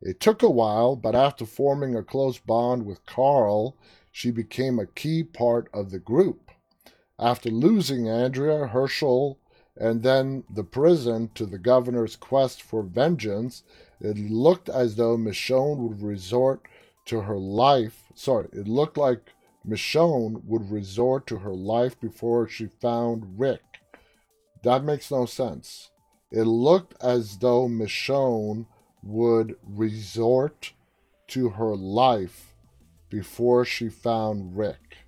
[0.00, 3.76] It took a while, but after forming a close bond with Carl,
[4.12, 6.45] she became a key part of the group.
[7.18, 9.38] After losing Andrea, Hershel,
[9.76, 13.62] and then the prison to the governor's quest for vengeance,
[14.00, 16.62] it looked as though Michonne would resort
[17.06, 18.04] to her life.
[18.14, 19.32] Sorry, it looked like
[19.66, 23.62] Michonne would resort to her life before she found Rick.
[24.62, 25.90] That makes no sense.
[26.30, 28.66] It looked as though Michonne
[29.02, 30.72] would resort
[31.28, 32.54] to her life
[33.08, 35.05] before she found Rick.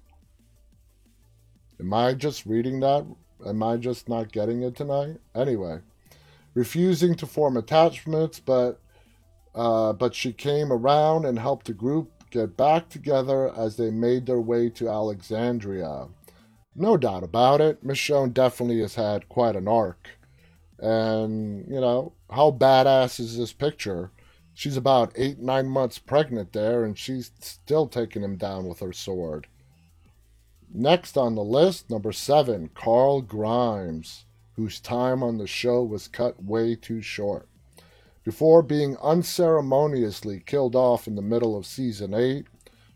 [1.80, 3.06] Am I just reading that?
[3.46, 5.18] Am I just not getting it tonight?
[5.34, 5.80] Anyway,
[6.54, 8.80] refusing to form attachments, but
[9.54, 14.26] uh, but she came around and helped the group get back together as they made
[14.26, 16.08] their way to Alexandria.
[16.74, 20.10] no doubt about it, Michonne definitely has had quite an arc.
[20.78, 24.12] And, you know, how badass is this picture?
[24.54, 28.92] She's about eight, nine months pregnant there, and she's still taking him down with her
[28.92, 29.48] sword.
[30.72, 36.42] Next on the list, number seven, Carl Grimes, whose time on the show was cut
[36.42, 37.48] way too short.
[38.22, 42.46] Before being unceremoniously killed off in the middle of season 8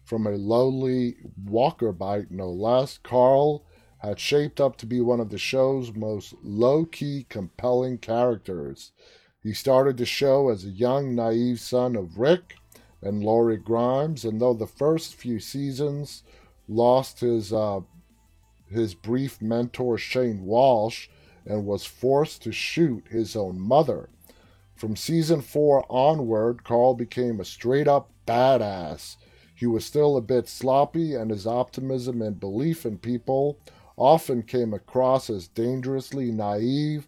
[0.05, 3.65] from a lowly walker bite, no less, Carl
[3.99, 8.93] had shaped up to be one of the show's most low key, compelling characters.
[9.43, 12.57] He started the show as a young, naive son of Rick
[13.01, 16.23] and Lori Grimes, and though the first few seasons
[16.69, 17.81] lost his uh,
[18.71, 21.09] his brief mentor Shane Walsh
[21.45, 24.09] and was forced to shoot his own mother.
[24.75, 29.17] From season four onward, Carl became a straight up badass.
[29.55, 33.59] He was still a bit sloppy, and his optimism and belief in people
[33.97, 37.07] often came across as dangerously naive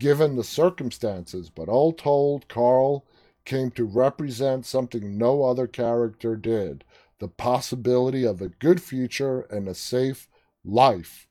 [0.00, 3.06] given the circumstances, but all told, Carl
[3.44, 6.84] came to represent something no other character did
[7.24, 10.28] the possibility of a good future and a safe
[10.62, 11.26] life,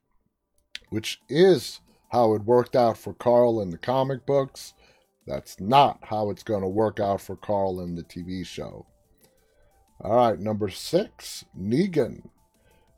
[0.90, 1.82] which is
[2.12, 4.74] how it worked out for Carl in the comic books.
[5.28, 8.88] That's not how it's going to work out for Carl in the TV show.
[10.02, 12.28] All right, number six, Negan.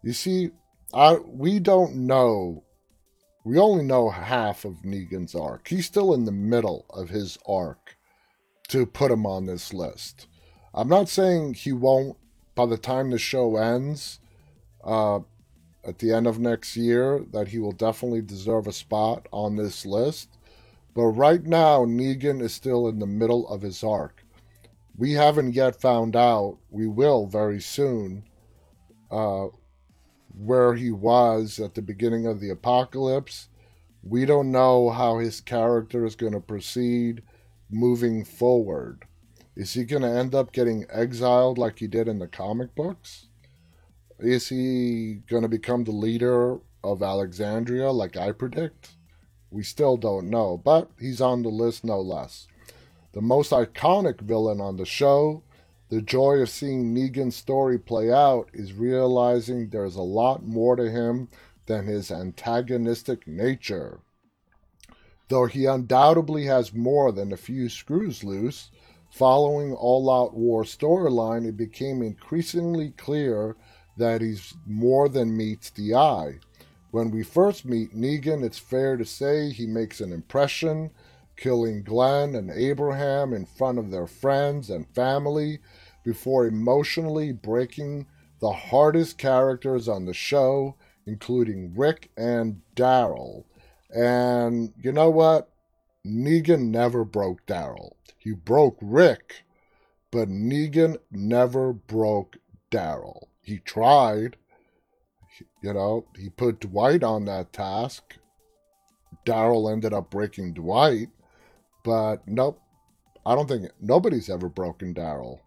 [0.02, 0.52] You see,
[0.93, 2.64] I, we don't know.
[3.43, 5.68] We only know half of Negan's arc.
[5.68, 7.98] He's still in the middle of his arc
[8.70, 10.28] to put him on this list.
[10.74, 12.16] I'm not saying he won't
[12.56, 14.20] by the time the show ends,
[14.84, 15.20] uh,
[15.84, 19.86] at the end of next year, that he will definitely deserve a spot on this
[19.86, 20.30] list.
[20.95, 24.26] But right now, Negan is still in the middle of his arc.
[24.97, 28.24] We haven't yet found out, we will very soon,
[29.12, 29.47] uh,
[30.34, 33.49] where he was at the beginning of the apocalypse.
[34.03, 37.24] We don't know how his character is going to proceed
[37.70, 39.06] moving forward.
[39.56, 43.28] Is he going to end up getting exiled like he did in the comic books?
[44.20, 48.91] Is he going to become the leader of Alexandria like I predict?
[49.51, 52.47] We still don't know, but he's on the list no less.
[53.14, 55.43] The most iconic villain on the show,
[55.88, 60.91] the joy of seeing Negan's story play out is realizing there's a lot more to
[60.91, 61.30] him
[61.68, 64.01] than his antagonistic nature.
[65.30, 68.70] Though he undoubtedly has more than a few screws loose,
[69.16, 73.55] Following All Out War storyline, it became increasingly clear
[73.95, 76.39] that he's more than meets the eye.
[76.91, 80.91] When we first meet Negan, it's fair to say he makes an impression,
[81.38, 85.59] killing Glenn and Abraham in front of their friends and family
[86.03, 88.07] before emotionally breaking
[88.41, 93.45] the hardest characters on the show, including Rick and Daryl.
[93.95, 95.49] And you know what?
[96.06, 97.93] Negan never broke Daryl.
[98.18, 99.43] He broke Rick,
[100.12, 102.38] but Negan never broke
[102.72, 103.28] Daryl.
[103.41, 104.38] He tried.
[105.62, 108.18] You know, he put Dwight on that task.
[109.26, 111.10] Daryl ended up breaking Dwight,
[111.84, 112.62] but nope.
[113.26, 115.39] I don't think nobody's ever broken Daryl.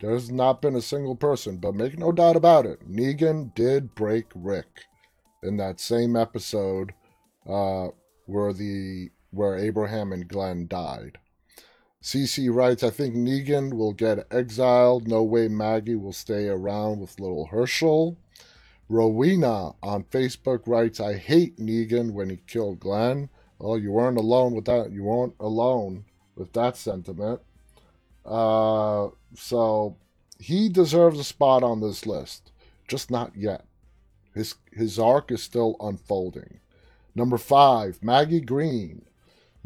[0.00, 4.26] There's not been a single person, but make no doubt about it, Negan did break
[4.34, 4.84] Rick
[5.42, 6.92] in that same episode
[7.48, 7.88] uh,
[8.26, 11.18] where the where Abraham and Glenn died.
[12.02, 15.08] CC writes, I think Negan will get exiled.
[15.08, 18.16] No way Maggie will stay around with little Hershel.
[18.88, 23.30] Rowena on Facebook writes, I hate Negan when he killed Glenn.
[23.58, 24.90] Well, you weren't alone with that.
[24.92, 26.04] You weren't alone
[26.36, 27.40] with that sentiment.
[28.26, 29.96] Uh, so
[30.38, 32.52] he deserves a spot on this list,
[32.86, 33.64] just not yet.
[34.34, 36.60] His his arc is still unfolding.
[37.14, 39.06] Number five, Maggie Greene.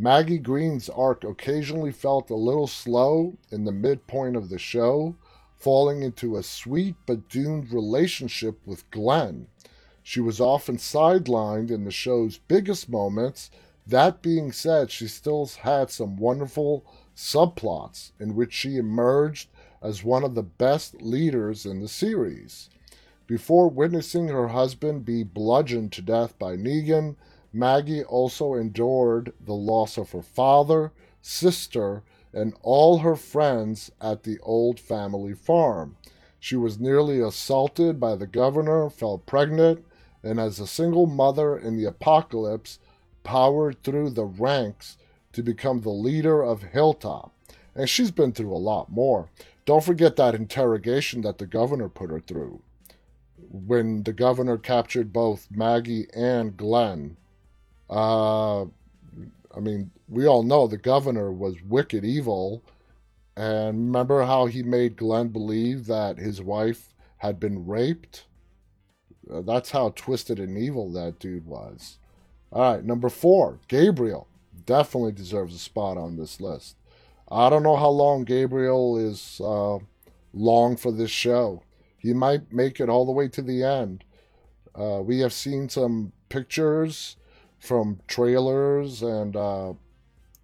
[0.01, 5.16] Maggie Greene's arc occasionally felt a little slow in the midpoint of the show,
[5.57, 9.49] falling into a sweet but doomed relationship with Glenn.
[10.05, 13.51] She was often sidelined in the show's biggest moments.
[13.84, 16.86] That being said, she still had some wonderful
[17.16, 19.49] subplots in which she emerged
[19.82, 22.70] as one of the best leaders in the series.
[23.26, 27.16] Before witnessing her husband be bludgeoned to death by Negan,
[27.53, 30.92] Maggie also endured the loss of her father,
[31.22, 35.96] sister, and all her friends at the old family farm.
[36.38, 39.84] She was nearly assaulted by the governor, fell pregnant,
[40.22, 42.78] and as a single mother in the apocalypse,
[43.24, 44.99] powered through the ranks
[45.32, 47.32] to become the leader of Hilltop.
[47.74, 49.30] And she's been through a lot more.
[49.64, 52.62] Don't forget that interrogation that the governor put her through.
[53.51, 57.16] when the governor captured both Maggie and Glenn.
[57.91, 62.62] Uh, I mean, we all know the governor was wicked evil.
[63.36, 68.24] And remember how he made Glenn believe that his wife had been raped?
[69.32, 71.99] Uh, that's how twisted and evil that dude was.
[72.51, 74.26] All right, number four, Gabriel.
[74.66, 76.76] Definitely deserves a spot on this list.
[77.30, 79.78] I don't know how long Gabriel is uh,
[80.32, 81.62] long for this show.
[81.99, 84.05] He might make it all the way to the end.
[84.74, 87.16] Uh, we have seen some pictures
[87.59, 89.72] from trailers and uh,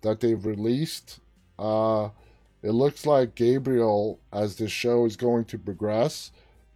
[0.03, 1.21] that they've released.
[1.59, 2.09] Uh,
[2.63, 6.33] it looks like Gabriel, as this show is going to progress,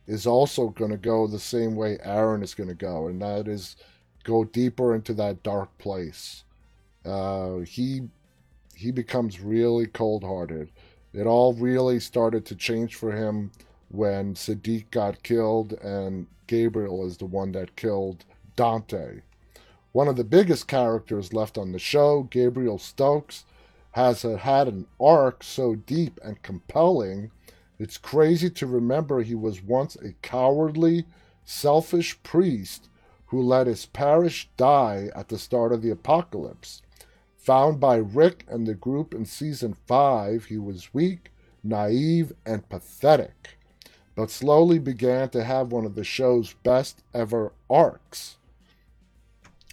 [0.07, 3.49] is also going to go the same way Aaron is going to go, and that
[3.49, 3.77] is
[4.25, 6.45] go deeper into that dark place.
[7.05, 8.03] Uh, he
[8.75, 10.71] he becomes really cold-hearted.
[11.13, 13.51] It all really started to change for him
[13.89, 18.25] when Siddiq got killed, and Gabriel is the one that killed
[18.57, 19.23] Dante.
[19.93, 23.45] One of the biggest characters left on the show, Gabriel Stokes,
[23.93, 27.31] has had an arc so deep and compelling
[27.79, 31.07] it's crazy to remember he was once a cowardly,
[31.45, 32.89] selfish priest
[33.27, 36.83] who let his parish die at the start of the apocalypse.
[37.37, 41.31] Found by Rick and the group in season 5, he was weak,
[41.63, 43.59] naive, and pathetic,
[44.17, 48.38] but slowly began to have one of the show's best ever arcs.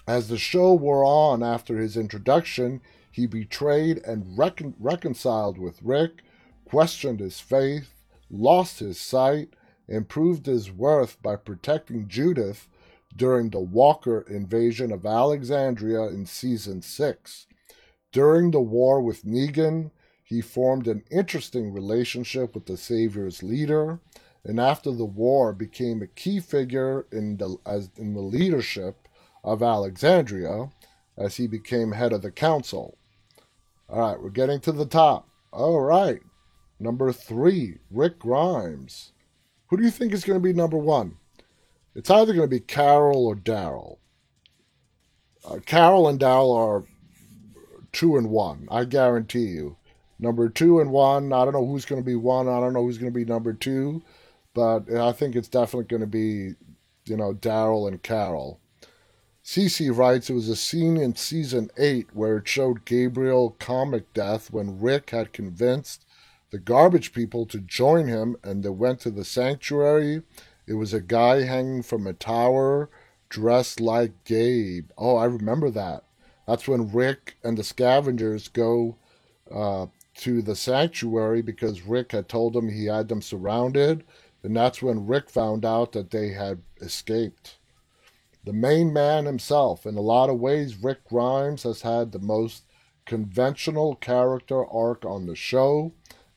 [0.08, 2.82] As the show wore on after his introduction,
[3.12, 6.22] he betrayed and recon- reconciled with Rick,
[6.64, 9.56] questioned his faith, lost his sight,
[9.88, 12.70] and proved his worth by protecting Judith
[13.16, 17.48] during the Walker invasion of Alexandria in season 6.
[18.12, 19.92] During the war with Negan,
[20.24, 24.00] he formed an interesting relationship with the Savior's leader,
[24.44, 29.05] and after the war became a key figure in the, as, in the leadership
[29.46, 30.72] of Alexandria
[31.18, 32.98] as he became head of the council.
[33.88, 35.30] All right, we're getting to the top.
[35.54, 36.22] All right,
[36.80, 39.14] Number three, Rick Grimes.
[39.68, 41.18] Who do you think is going to be number one?
[41.96, 43.98] It's either going to be Carol or Daryl.
[45.48, 46.84] Uh, Carol and Daryl are
[47.94, 48.68] two and one.
[48.70, 49.78] I guarantee you.
[50.20, 51.32] Number two and one.
[51.32, 52.50] I don't know who's going to be one.
[52.50, 54.04] I don't know who's going to be number two,
[54.54, 56.56] but I think it's definitely going to be,
[57.06, 58.60] you know, Daryl and Carol.
[59.46, 64.52] Cece writes it was a scene in season eight where it showed Gabriel comic death
[64.52, 66.04] when Rick had convinced
[66.50, 70.24] the garbage people to join him, and they went to the sanctuary.
[70.66, 72.90] It was a guy hanging from a tower
[73.30, 74.90] dressed like Gabe.
[74.98, 76.06] Oh, I remember that.
[76.48, 78.98] That's when Rick and the scavengers go
[79.52, 79.86] uh,
[80.16, 84.06] to the sanctuary because Rick had told them he had them surrounded.
[84.42, 87.58] And that's when Rick found out that they had escaped.
[88.46, 92.64] The main man himself, in a lot of ways, Rick Grimes has had the most
[93.06, 95.94] conventional character arc on the show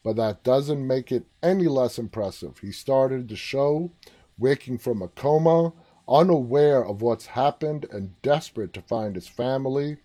[0.09, 2.59] but that doesn't make it any less impressive.
[2.61, 3.91] He started the show
[4.39, 5.75] waking from a coma,
[6.09, 9.99] unaware of what's happened and desperate to find his family.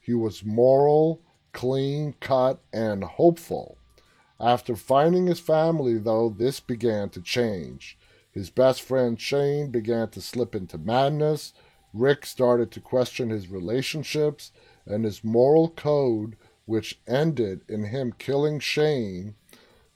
[0.00, 1.20] He was moral,
[1.52, 3.76] clean cut, and hopeful.
[4.40, 7.98] After finding his family, though, this began to change.
[8.32, 11.52] His best friend Shane began to slip into madness.
[11.92, 14.52] Rick started to question his relationships
[14.86, 19.34] and his moral code, which ended in him killing Shane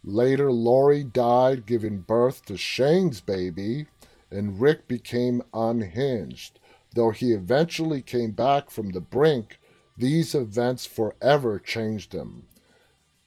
[0.07, 3.87] Later, Lori died, giving birth to Shane's baby,
[4.31, 6.61] and Rick became unhinged.
[6.95, 9.59] Though he eventually came back from the brink,
[9.97, 12.49] these events forever changed him.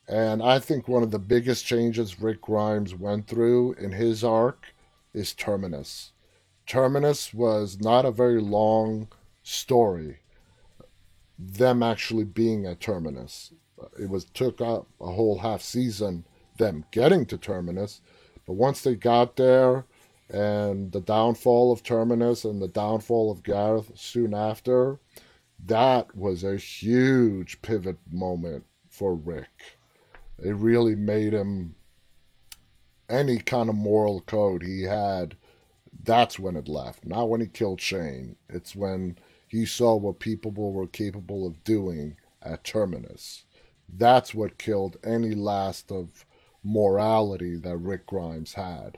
[0.08, 4.68] And I think one of the biggest changes Rick Grimes went through in his arc
[5.14, 6.12] is Terminus.
[6.66, 9.08] Terminus was not a very long
[9.44, 10.20] story.
[11.40, 13.54] Them actually being at Terminus.
[14.00, 16.26] It was took up a whole half season
[16.58, 18.02] them getting to Terminus.
[18.46, 19.86] But once they got there,
[20.30, 25.00] and the downfall of Terminus and the downfall of Gareth soon after,
[25.66, 29.80] that was a huge pivot moment for Rick.
[30.38, 31.76] It really made him
[33.10, 35.36] any kind of moral code he had.
[36.04, 37.06] That's when it left.
[37.06, 38.36] Not when he killed Shane.
[38.50, 43.46] It's when he saw what people were capable of doing at Terminus.
[43.90, 46.26] That's what killed any last of
[46.64, 48.98] morality that Rick Grimes had.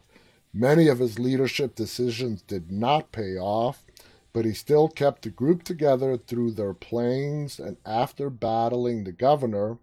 [0.54, 3.86] Many of his leadership decisions did not pay off,
[4.34, 9.78] but he still kept the group together through their planes and after battling the governor,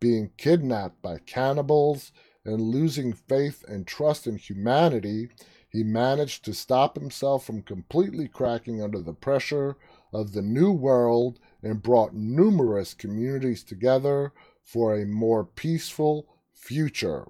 [0.00, 2.12] being kidnapped by cannibals,
[2.48, 5.28] and losing faith and trust in humanity,
[5.68, 9.76] he managed to stop himself from completely cracking under the pressure
[10.14, 14.32] of the new world and brought numerous communities together
[14.64, 17.26] for a more peaceful future.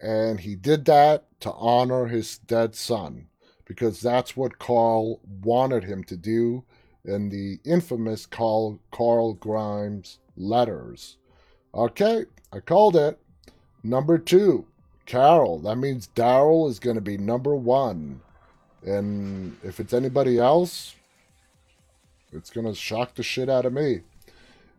[0.00, 3.28] And he did that to honor his dead son,
[3.64, 6.64] because that's what Carl wanted him to do
[7.04, 11.18] in the infamous Carl, Carl Grimes letters.
[11.72, 13.21] Okay, I called it.
[13.82, 14.66] Number two,
[15.06, 15.58] Carol.
[15.60, 18.20] That means Daryl is going to be number one.
[18.84, 20.94] And if it's anybody else,
[22.32, 24.00] it's going to shock the shit out of me.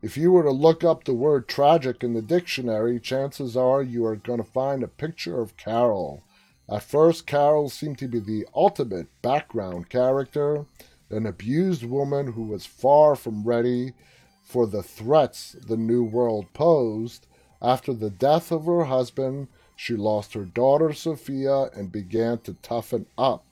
[0.02, 4.06] If you were to look up the word tragic in the dictionary, chances are you
[4.06, 6.24] are going to find a picture of Carol.
[6.70, 10.66] At first, Carol seemed to be the ultimate background character,
[11.10, 13.94] an abused woman who was far from ready
[14.42, 17.28] for the threats the New World posed.
[17.64, 23.06] After the death of her husband, she lost her daughter Sophia and began to toughen
[23.18, 23.46] up,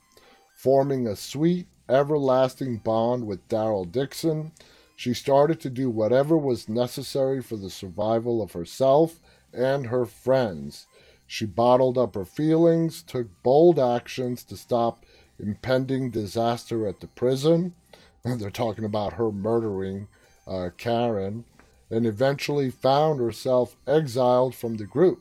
[0.54, 4.52] forming a sweet, everlasting bond with Daryl Dixon.
[4.94, 9.18] She started to do whatever was necessary for the survival of herself
[9.52, 10.86] and her friends.
[11.26, 15.04] She bottled up her feelings, took bold actions to stop
[15.38, 17.74] impending disaster at the prison.
[18.24, 20.08] They're talking about her murdering
[20.46, 21.44] uh, Karen,
[21.92, 25.20] and eventually found herself exiled from the group.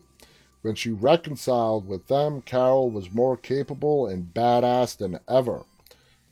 [0.61, 5.65] When she reconciled with them, Carol was more capable and badass than ever.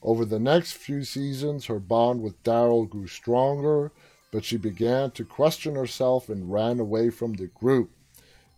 [0.01, 3.91] Over the next few seasons, her bond with Daryl grew stronger,
[4.31, 7.89] but she began to question herself and ran away from the group.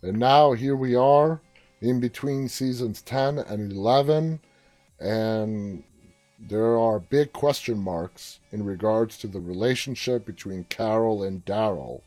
[0.03, 1.41] And now here we are
[1.81, 4.39] in between seasons 10 and 11,
[4.99, 5.83] and
[6.47, 12.01] there are big question marks in regards to the relationship between Carol and Daryl.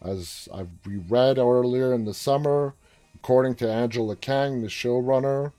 [0.00, 0.68] As I've
[1.08, 2.74] read earlier in the summer,
[3.14, 5.52] according to Angela Kang, the showrunner,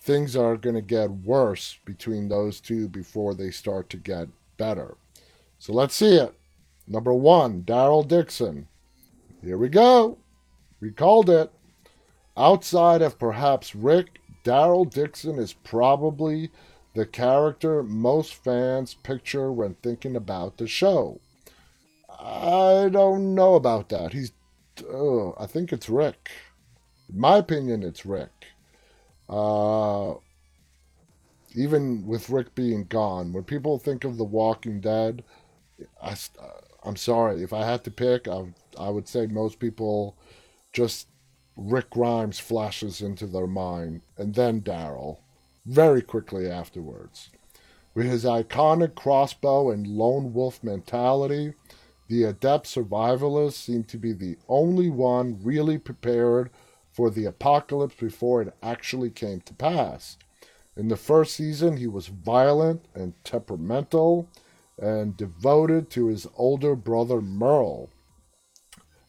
[0.00, 4.96] things are going to get worse between those two before they start to get better.
[5.58, 6.34] So let's see it.
[6.88, 8.66] Number one, Daryl Dixon.
[9.42, 10.18] Here we go.
[10.80, 11.52] We called it.
[12.36, 16.50] Outside of perhaps Rick, Daryl Dixon is probably
[16.94, 21.20] the character most fans picture when thinking about the show.
[22.08, 24.12] I don't know about that.
[24.12, 24.32] He's,
[24.78, 26.30] I think it's Rick.
[27.08, 28.30] In my opinion, it's Rick.
[29.28, 30.14] Uh,
[31.54, 35.24] even with Rick being gone, when people think of The Walking Dead,
[36.02, 36.14] I,
[36.84, 37.42] I'm sorry.
[37.42, 40.16] If I had to pick, I, I would say most people
[40.72, 41.08] just
[41.56, 45.18] Rick Grimes flashes into their mind, and then Daryl
[45.64, 47.30] very quickly afterwards.
[47.94, 51.54] With his iconic crossbow and lone wolf mentality,
[52.08, 56.50] the adept survivalist seemed to be the only one really prepared
[56.90, 60.18] for the apocalypse before it actually came to pass.
[60.76, 64.28] In the first season, he was violent and temperamental
[64.78, 67.90] and devoted to his older brother Merle.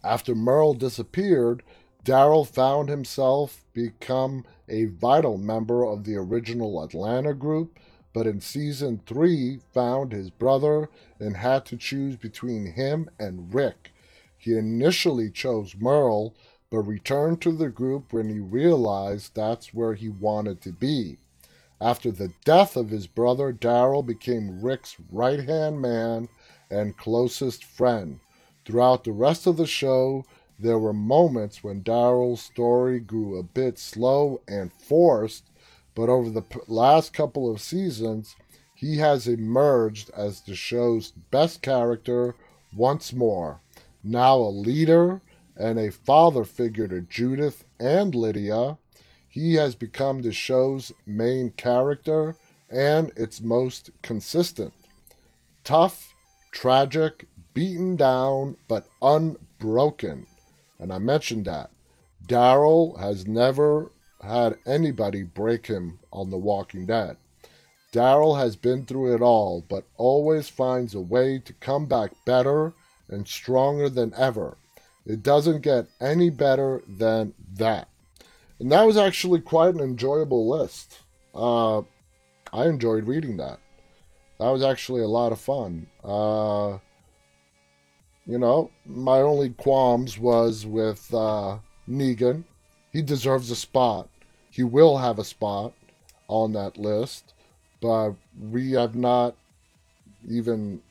[0.03, 1.63] After Merle disappeared,
[2.03, 7.79] Daryl found himself become a vital member of the original Atlanta group,
[8.13, 10.89] but in season 3 found his brother
[11.19, 13.91] and had to choose between him and Rick.
[14.37, 16.35] He initially chose Merle,
[16.69, 21.19] but returned to the group when he realized that's where he wanted to be.
[21.79, 26.27] After the death of his brother, Daryl became Rick's right hand man
[26.69, 28.19] and closest friend.
[28.65, 30.25] Throughout the rest of the show,
[30.59, 35.49] there were moments when Daryl's story grew a bit slow and forced,
[35.95, 38.35] but over the last couple of seasons,
[38.73, 42.35] he has emerged as the show's best character
[42.75, 43.61] once more.
[44.03, 45.21] Now a leader
[45.55, 48.77] and a father figure to Judith and Lydia,
[49.29, 52.35] he has become the show's main character
[52.69, 54.73] and its most consistent.
[55.63, 56.13] Tough,
[56.51, 60.27] tragic, beaten down, but unbroken.
[60.83, 61.71] And I mentioned that.
[62.27, 67.15] Daryl has never had anybody break him on The Walking Dead.
[67.93, 72.73] Daryl has been through it all, but always finds a way to come back better
[73.07, 74.57] and stronger than ever.
[75.05, 77.87] It doesn't get any better than that.
[78.59, 80.99] And that was actually quite an enjoyable list.
[81.33, 81.79] Uh,
[82.51, 83.59] I enjoyed reading that.
[84.37, 85.87] That was actually a lot of fun.
[86.03, 86.79] Uh,
[88.25, 91.57] you know, my only qualms was with uh,
[91.89, 92.43] Negan.
[92.91, 94.07] He deserves a spot.
[94.49, 95.73] He will have a spot
[96.27, 97.33] on that list,
[97.81, 99.35] but we have not
[100.29, 100.81] even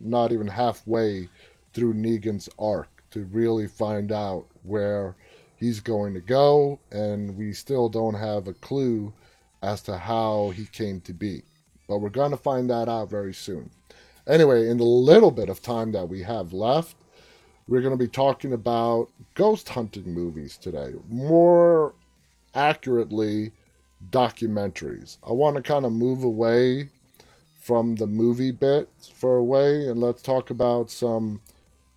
[0.00, 1.28] not even halfway
[1.72, 5.14] through Negan's arc to really find out where
[5.56, 9.12] he's going to go, and we still don't have a clue
[9.62, 11.42] as to how he came to be.
[11.86, 13.70] But we're going to find that out very soon.
[14.26, 16.96] Anyway, in the little bit of time that we have left,
[17.66, 20.92] we're going to be talking about ghost hunting movies today.
[21.08, 21.94] More
[22.54, 23.52] accurately,
[24.10, 25.18] documentaries.
[25.26, 26.88] I want to kind of move away
[27.60, 31.40] from the movie bit for a way and let's talk about some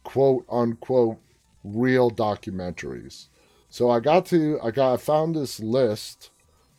[0.03, 1.17] quote unquote
[1.63, 3.27] real documentaries.
[3.69, 6.29] So I got to I got I found this list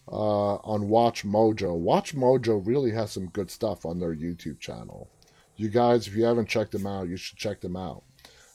[0.07, 1.75] uh, on Watch Mojo.
[1.75, 5.09] Watch Mojo really has some good stuff on their YouTube channel.
[5.57, 8.03] You guys, if you haven't checked them out, you should check them out.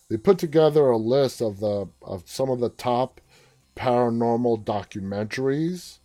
[0.10, 3.22] They put together a list of the of some of the top
[3.76, 6.00] paranormal documentaries.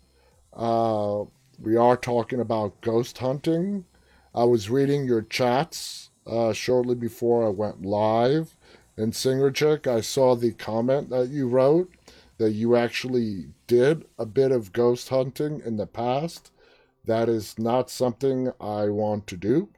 [0.53, 1.25] Uh,
[1.59, 3.85] we are talking about ghost hunting.
[4.33, 8.55] I was reading your chats uh, shortly before I went live,
[8.95, 11.91] and Singer Chick, I saw the comment that you wrote
[12.37, 16.51] that you actually did a bit of ghost hunting in the past.
[17.05, 19.69] That is not something I want to do.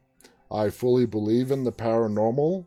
[0.52, 2.66] I fully believe in the paranormal,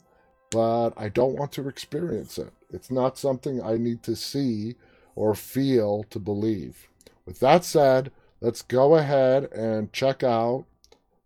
[0.51, 2.53] but I don't want to experience it.
[2.73, 4.77] It's not something I need to see
[5.15, 6.89] or feel to believe.
[7.27, 8.11] With that said,
[8.41, 10.67] let's go ahead and check out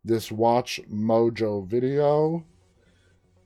[0.04, 2.44] this Watch Mojo video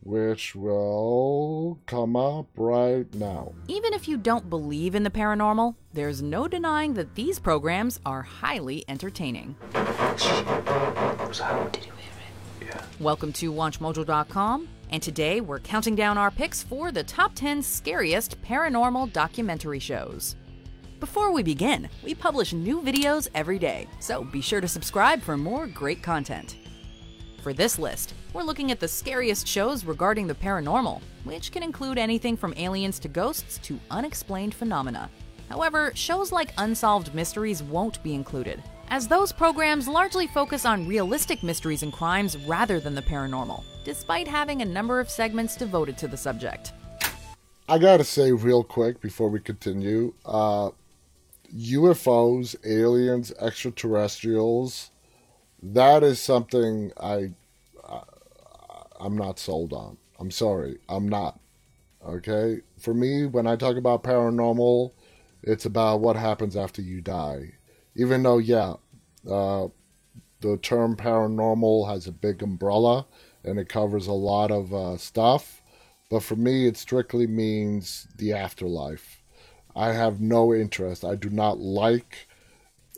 [0.09, 3.52] which will come up right now.
[3.66, 8.22] Even if you don't believe in the paranormal, there's no denying that these programs are
[8.22, 9.56] highly entertaining.
[9.72, 9.84] Did
[11.84, 12.30] you hear it?
[12.62, 12.82] Yeah.
[13.01, 18.42] Welcome to WatchMojo.com, and today we're counting down our picks for the top 10 scariest
[18.42, 20.34] paranormal documentary shows.
[20.99, 25.36] Before we begin, we publish new videos every day, so be sure to subscribe for
[25.36, 26.57] more great content.
[27.40, 31.99] For this list, we're looking at the scariest shows regarding the paranormal, which can include
[31.99, 35.09] anything from aliens to ghosts to unexplained phenomena.
[35.49, 38.61] However, shows like Unsolved Mysteries won't be included,
[38.91, 44.26] as those programs largely focus on realistic mysteries and crimes rather than the paranormal, despite
[44.26, 46.72] having a number of segments devoted to the subject.
[47.68, 50.70] I gotta say, real quick before we continue uh,
[51.55, 54.91] UFOs, aliens, extraterrestrials,
[55.62, 57.32] that is something I,
[57.86, 58.01] I
[59.01, 59.99] I'm not sold on.
[60.18, 61.39] I'm sorry, I'm not.
[62.07, 64.93] Okay, for me, when I talk about paranormal,
[65.43, 67.53] it's about what happens after you die.
[67.99, 68.74] Even though, yeah,
[69.28, 69.68] uh,
[70.40, 73.07] the term paranormal has a big umbrella
[73.44, 75.62] and it covers a lot of uh, stuff,
[76.09, 79.22] but for me, it strictly means the afterlife.
[79.74, 81.05] I have no interest.
[81.05, 82.28] I do not like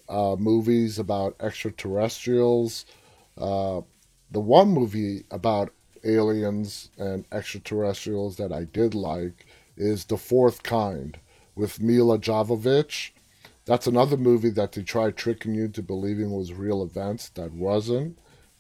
[0.09, 2.85] uh, movies about extraterrestrials.
[3.39, 3.81] Uh,
[4.31, 5.73] the one movie about
[6.05, 9.47] aliens and extraterrestrials that I did like
[9.77, 11.19] is The Fourth Kind
[11.55, 13.13] with Milla Jovovich.
[13.71, 18.19] That's another movie that they tried tricking you to believing was real events that wasn't.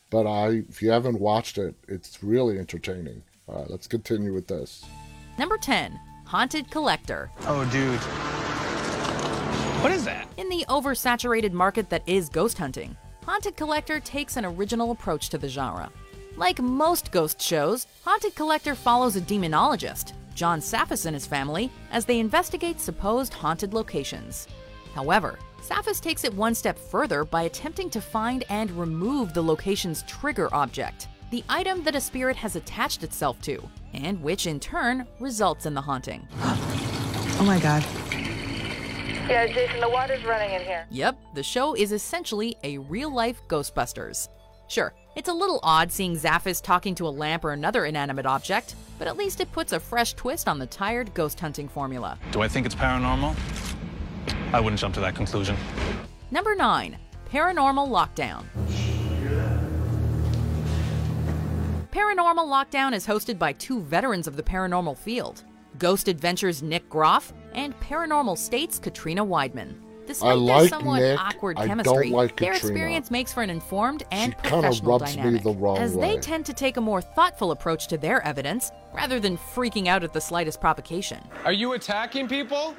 [0.09, 3.25] But I, if you haven't watched it, it's really entertaining.
[3.49, 4.85] All right, let's continue with this.
[5.37, 7.29] Number 10 Haunted Collector.
[7.49, 7.99] Oh, dude.
[9.83, 10.29] What is that?
[10.37, 15.39] In the oversaturated market that is ghost hunting, Haunted Collector takes an original approach to
[15.39, 15.91] the genre.
[16.37, 22.05] Like most ghost shows, Haunted Collector follows a demonologist, John Zaffis and his family, as
[22.05, 24.47] they investigate supposed haunted locations.
[24.95, 30.03] However, Zaffis takes it one step further by attempting to find and remove the location's
[30.05, 33.63] trigger object, the item that a spirit has attached itself to,
[33.93, 36.27] and which in turn results in the haunting.
[36.41, 37.85] oh my god.
[39.29, 40.87] Yeah, Jason, the water's running in here.
[40.91, 44.29] Yep, the show is essentially a real life Ghostbusters.
[44.67, 48.75] Sure, it's a little odd seeing Zaffis talking to a lamp or another inanimate object,
[48.99, 52.19] but at least it puts a fresh twist on the tired ghost hunting formula.
[52.33, 53.37] Do I think it's paranormal?
[54.53, 55.57] I wouldn't jump to that conclusion.
[56.31, 56.97] Number 9
[57.33, 58.45] Paranormal Lockdown.
[61.93, 65.45] Paranormal Lockdown is hosted by two veterans of the paranormal field
[65.79, 69.75] Ghost Adventures Nick Groff and Paranormal State's Katrina Weidman.
[70.07, 72.75] Despite like their somewhat Nick, awkward I chemistry, don't like their Katrina.
[72.75, 76.15] experience makes for an informed and She professional rubs me dynamic, the wrong as way.
[76.17, 80.03] they tend to take a more thoughtful approach to their evidence rather than freaking out
[80.03, 81.21] at the slightest provocation.
[81.45, 82.75] Are you attacking people?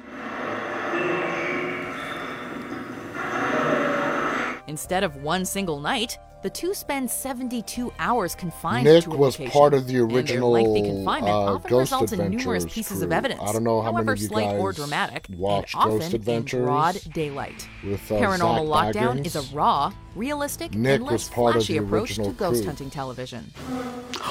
[4.72, 9.38] Instead of one single night, the two spend 72 hours confined Nick to a was
[9.38, 12.64] location, part of the original and their lengthy confinement uh, often Ghost results in numerous
[12.64, 13.06] pieces crew.
[13.06, 13.42] of evidence.
[13.44, 16.58] I don't know how however many of you slight or dramatic, watched and often Adventures
[16.60, 17.68] in broad daylight.
[17.84, 19.26] with, uh, Paranormal Zak Lockdown Bagans.
[19.26, 22.32] is a raw, realistic, Nick and less was part of flashy the approach to original
[22.32, 22.66] ghost crew.
[22.66, 23.52] hunting television.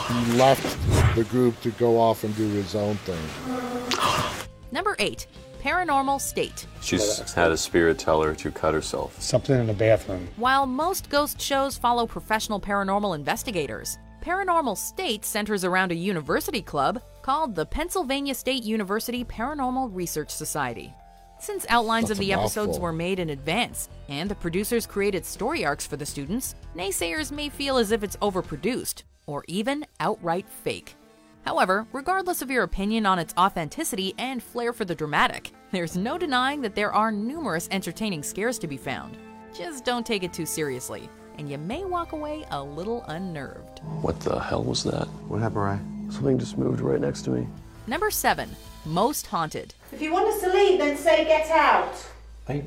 [0.08, 3.22] He left the group to go off and do his own thing.
[4.72, 5.28] Number 8.
[5.62, 6.66] Paranormal State.
[6.82, 9.22] She's had a spirit tell her to cut herself.
[9.22, 10.28] Something in the bathroom.
[10.38, 17.02] While most ghost shows follow professional paranormal investigators, Paranormal State centers around a university club
[17.22, 20.94] called the Pennsylvania State University Paranormal Research Society.
[21.40, 25.66] Since outlines That's of the episodes were made in advance and the producers created story
[25.66, 30.96] arcs for the students, naysayers may feel as if it's overproduced or even outright fake.
[31.44, 36.18] However, regardless of your opinion on its authenticity and flair for the dramatic, there's no
[36.18, 39.18] denying that there are numerous entertaining scares to be found.
[39.56, 43.80] Just don't take it too seriously, and you may walk away a little unnerved.
[44.02, 45.08] What the hell was that?
[45.28, 46.14] What happened, Ray?
[46.14, 47.48] Something just moved right next to me.
[47.88, 48.50] Number 7.
[48.86, 49.74] Most Haunted.
[49.92, 51.96] If you want us to leave, then say get out.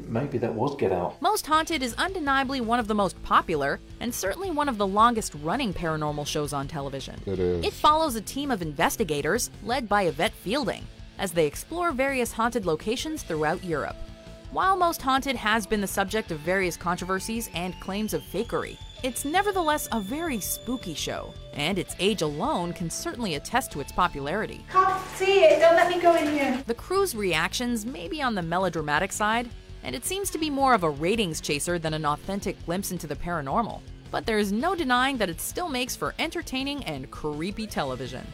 [0.06, 1.20] Maybe that was Get Out.
[1.20, 5.34] Most Haunted is undeniably one of the most popular and certainly one of the longest
[5.42, 7.20] running paranormal shows on television.
[7.26, 7.64] It is.
[7.64, 10.84] It follows a team of investigators led by Yvette Fielding
[11.18, 13.96] as they explore various haunted locations throughout Europe.
[14.50, 19.24] While Most Haunted has been the subject of various controversies and claims of fakery, it's
[19.24, 24.64] nevertheless a very spooky show, and its age alone can certainly attest to its popularity.
[24.70, 25.60] Can't see it.
[25.60, 26.62] Don't let me go in here.
[26.66, 29.50] The crew's reactions may be on the melodramatic side,
[29.84, 33.06] and it seems to be more of a ratings chaser than an authentic glimpse into
[33.06, 33.80] the paranormal.
[34.10, 38.26] But there's no denying that it still makes for entertaining and creepy television.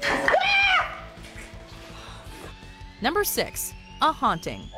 [3.03, 3.75] Number 6.
[4.03, 4.69] A Haunting.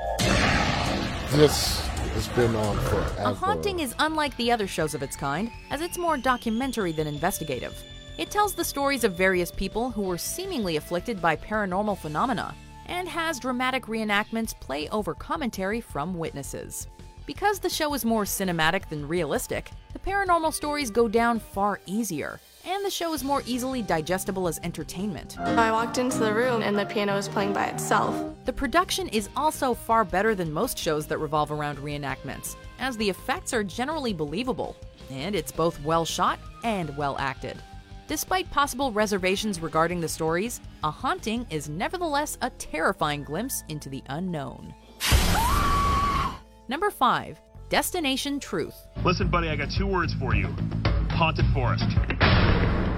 [1.33, 1.81] This
[2.15, 3.15] has been on forever.
[3.19, 7.07] A Haunting is unlike the other shows of its kind, as it's more documentary than
[7.07, 7.75] investigative.
[8.19, 12.55] It tells the stories of various people who were seemingly afflicted by paranormal phenomena,
[12.87, 16.89] and has dramatic reenactments play over commentary from witnesses.
[17.27, 22.41] Because the show is more cinematic than realistic, the paranormal stories go down far easier,
[22.65, 25.39] and the show is more easily digestible as entertainment.
[25.39, 28.35] I walked into the room and the piano was playing by itself.
[28.45, 33.09] The production is also far better than most shows that revolve around reenactments, as the
[33.09, 34.77] effects are generally believable,
[35.11, 37.57] and it's both well shot and well acted.
[38.13, 44.03] Despite possible reservations regarding the stories, A Haunting is nevertheless a terrifying glimpse into the
[44.11, 44.75] unknown.
[46.69, 47.41] Number 5.
[47.71, 48.75] Destination Truth.
[49.03, 50.55] Listen, buddy, I got two words for you
[51.09, 51.85] haunted forest.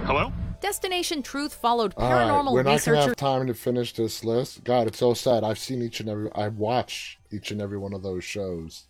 [0.05, 0.33] Hello?
[0.61, 4.65] Destination Truth followed All right, paranormal we're not gonna have time to finish this list.
[4.65, 5.45] God, it's so sad.
[5.45, 6.29] I've seen each and every.
[6.35, 8.87] I watch each and every one of those shows.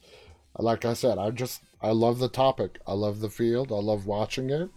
[0.59, 2.79] Like I said, I just I love the topic.
[2.87, 3.71] I love the field.
[3.71, 4.71] I love watching it.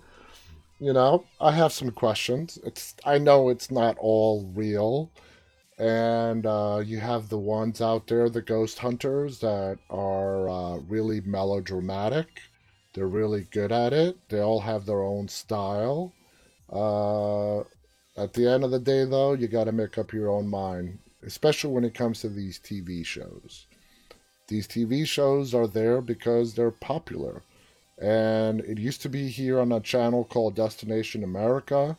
[0.80, 2.60] You know, I have some questions.
[2.64, 5.12] It's I know it's not all real,
[5.80, 11.22] and uh, you have the ones out there, the ghost hunters that are uh, really
[11.22, 12.28] melodramatic.
[12.94, 14.18] They're really good at it.
[14.30, 16.14] They all have their own style.
[16.72, 17.60] Uh,
[18.16, 21.00] at the end of the day, though, you got to make up your own mind,
[21.24, 23.66] especially when it comes to these TV shows.
[24.48, 27.44] These TV shows are there because they're popular.
[28.00, 31.98] And it used to be here on a channel called Destination America,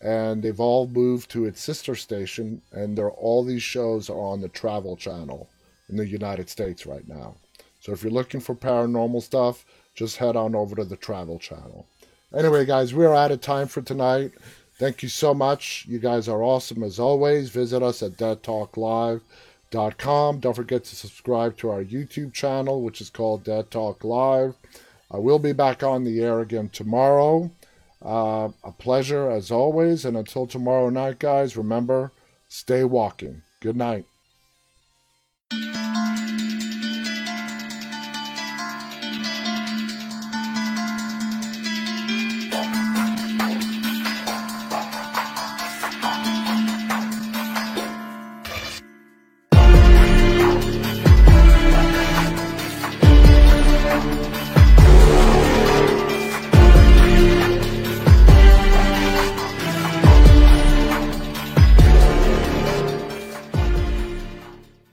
[0.00, 4.40] and they've all moved to its sister station, and they're, all these shows are on
[4.40, 5.48] the Travel Channel
[5.88, 7.34] in the United States right now.
[7.80, 9.64] So if you're looking for paranormal stuff,
[9.94, 11.86] just head on over to the Travel Channel.
[12.34, 14.32] Anyway, guys, we're out of time for tonight.
[14.78, 15.84] Thank you so much.
[15.88, 17.50] You guys are awesome as always.
[17.50, 20.40] Visit us at deadtalklive.com.
[20.40, 24.54] Don't forget to subscribe to our YouTube channel, which is called Dead Talk Live.
[25.12, 27.50] I will be back on the air again tomorrow.
[28.02, 30.04] Uh, a pleasure as always.
[30.04, 32.12] And until tomorrow night, guys, remember
[32.48, 33.42] stay walking.
[33.60, 34.06] Good night.